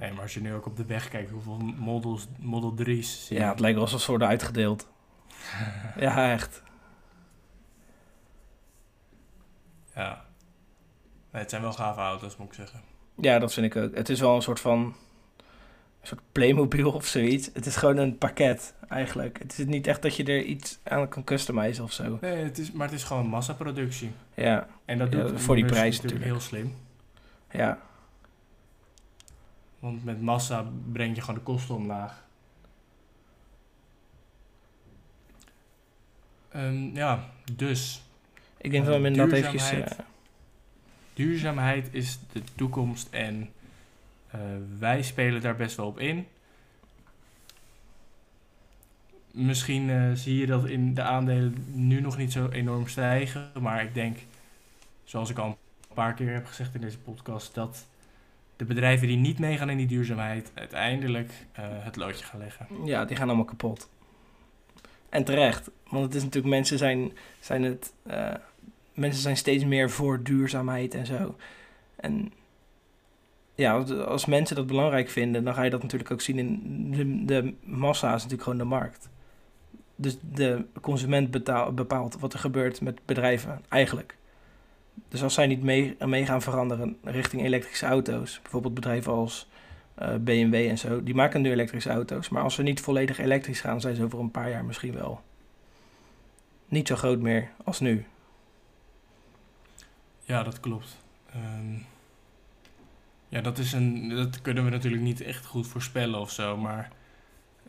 [0.03, 3.36] Nee, maar als je nu ook op de weg kijkt, hoeveel Models, Model 3's zie
[3.36, 3.42] je.
[3.42, 4.88] Ja, het lijkt wel alsof ze worden uitgedeeld.
[5.96, 6.62] Ja, echt.
[9.94, 10.24] Ja.
[11.32, 12.80] Nee, het zijn wel gave auto's, moet ik zeggen.
[13.16, 13.94] Ja, dat vind ik ook.
[13.94, 14.94] Het is wel een soort van, een
[16.07, 17.50] soort Playmobil of zoiets.
[17.53, 19.38] Het is gewoon een pakket, eigenlijk.
[19.38, 22.18] Het is niet echt dat je er iets aan kan customizen of zo.
[22.20, 24.12] Nee, het is, maar het is gewoon massaproductie.
[24.34, 26.74] Ja, En dat Ja, doet voor die prijs natuurlijk heel slim.
[27.50, 27.78] ja.
[29.83, 32.24] Want met massa breng je gewoon de kosten omlaag.
[36.49, 38.03] Ehm, ja, dus
[38.57, 39.70] Ik denk dat we hem inderdaad eventjes...
[39.70, 39.99] Duurzaamheid.
[39.99, 40.05] eh,
[41.14, 43.51] duurzaamheid is de toekomst en
[44.30, 44.41] eh,
[44.78, 46.26] wij spelen daar best wel op in.
[49.30, 53.85] Misschien eh, zie je dat in de aandelen nu nog niet zo enorm stijgen, maar
[53.85, 54.18] ik denk,
[55.05, 57.87] zoals ik al een paar keer heb gezegd in deze podcast, dat
[58.57, 62.66] de bedrijven die niet meegaan in die duurzaamheid uiteindelijk eh, het loodje gaan leggen.
[62.84, 63.88] Ja, die gaan allemaal kapot.
[65.09, 65.70] En terecht.
[65.88, 67.92] Want het is natuurlijk, mensen zijn, zijn het.
[68.03, 68.34] eh,
[68.94, 71.36] mensen zijn steeds meer voor duurzaamheid en zo.
[71.96, 72.32] En
[73.55, 73.76] ja,
[74.07, 77.55] als- mensen dat belangrijk vinden, dan ga je dat natuurlijk ook zien in de, de
[77.64, 79.09] massa is natuurlijk gewoon de markt.
[79.96, 81.30] Dus de consument
[81.74, 84.16] bepaalt wat er gebeurt met bedrijven, eigenlijk.
[85.09, 89.49] Dus als zij niet mee, mee gaan veranderen richting elektrische auto's, bijvoorbeeld bedrijven als
[89.95, 92.28] eh, BMW en zo, die maken nu elektrische auto's.
[92.28, 95.20] Maar als ze niet volledig elektrisch gaan, zijn ze over een paar jaar misschien wel
[96.68, 98.05] niet zo groot meer als nu.
[100.24, 100.97] Ja, dat klopt.
[101.32, 101.74] Ehm,
[103.28, 106.90] ja, dat, is een, dat kunnen we natuurlijk niet echt goed voorspellen of zo, maar...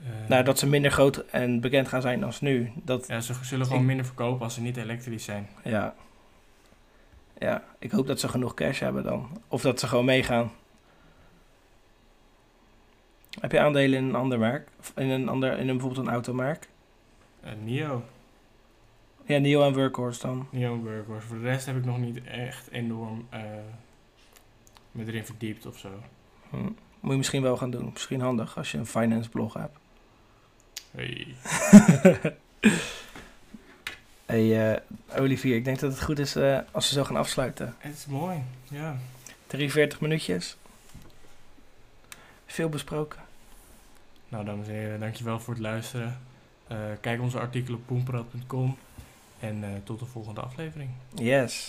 [0.04, 2.72] eh, Nou, dat ze minder groot en bekend gaan zijn als nu.
[2.84, 5.48] Dat, Ja, ze zullen gewoon minder verkopen als ze niet elektrisch zijn.
[5.64, 5.96] ja.
[7.44, 9.42] Ja, ik hoop dat ze genoeg cash hebben dan.
[9.48, 10.52] Of dat ze gewoon meegaan.
[13.40, 14.70] Heb je aandelen in een ander merk?
[14.96, 16.70] In een ander, in een, bijvoorbeeld een automerk?
[17.42, 18.04] Eh NIO,
[19.26, 20.48] Ja, NIO en Workhorse dan.
[20.50, 21.26] NIO Burgers.
[21.26, 23.42] Voor de rest heb ik nog niet echt enorm eh
[24.92, 25.90] me erin verdiept of zo.
[26.50, 26.58] Hm.
[27.00, 27.90] Moet je misschien wel gaan doen.
[27.94, 29.78] Misschien handig als je een finance blog hebt.
[30.92, 31.36] Hey.
[34.34, 34.80] Hey, eh,
[35.20, 37.76] Olivier, ik denk dat het goed is eh, als we zo gaan afsluiten.
[37.78, 38.38] Het is mooi,
[38.70, 38.98] ja.
[39.48, 40.58] 43 minuutjes.
[42.46, 43.20] Veel besproken.
[44.30, 46.20] Nou, dames en heren, dankjewel voor het luisteren.
[46.68, 48.78] Eh, kijk onze artikelen op poenpraat.com
[49.40, 50.90] en tot de volgende aflevering.
[51.16, 51.62] Yes.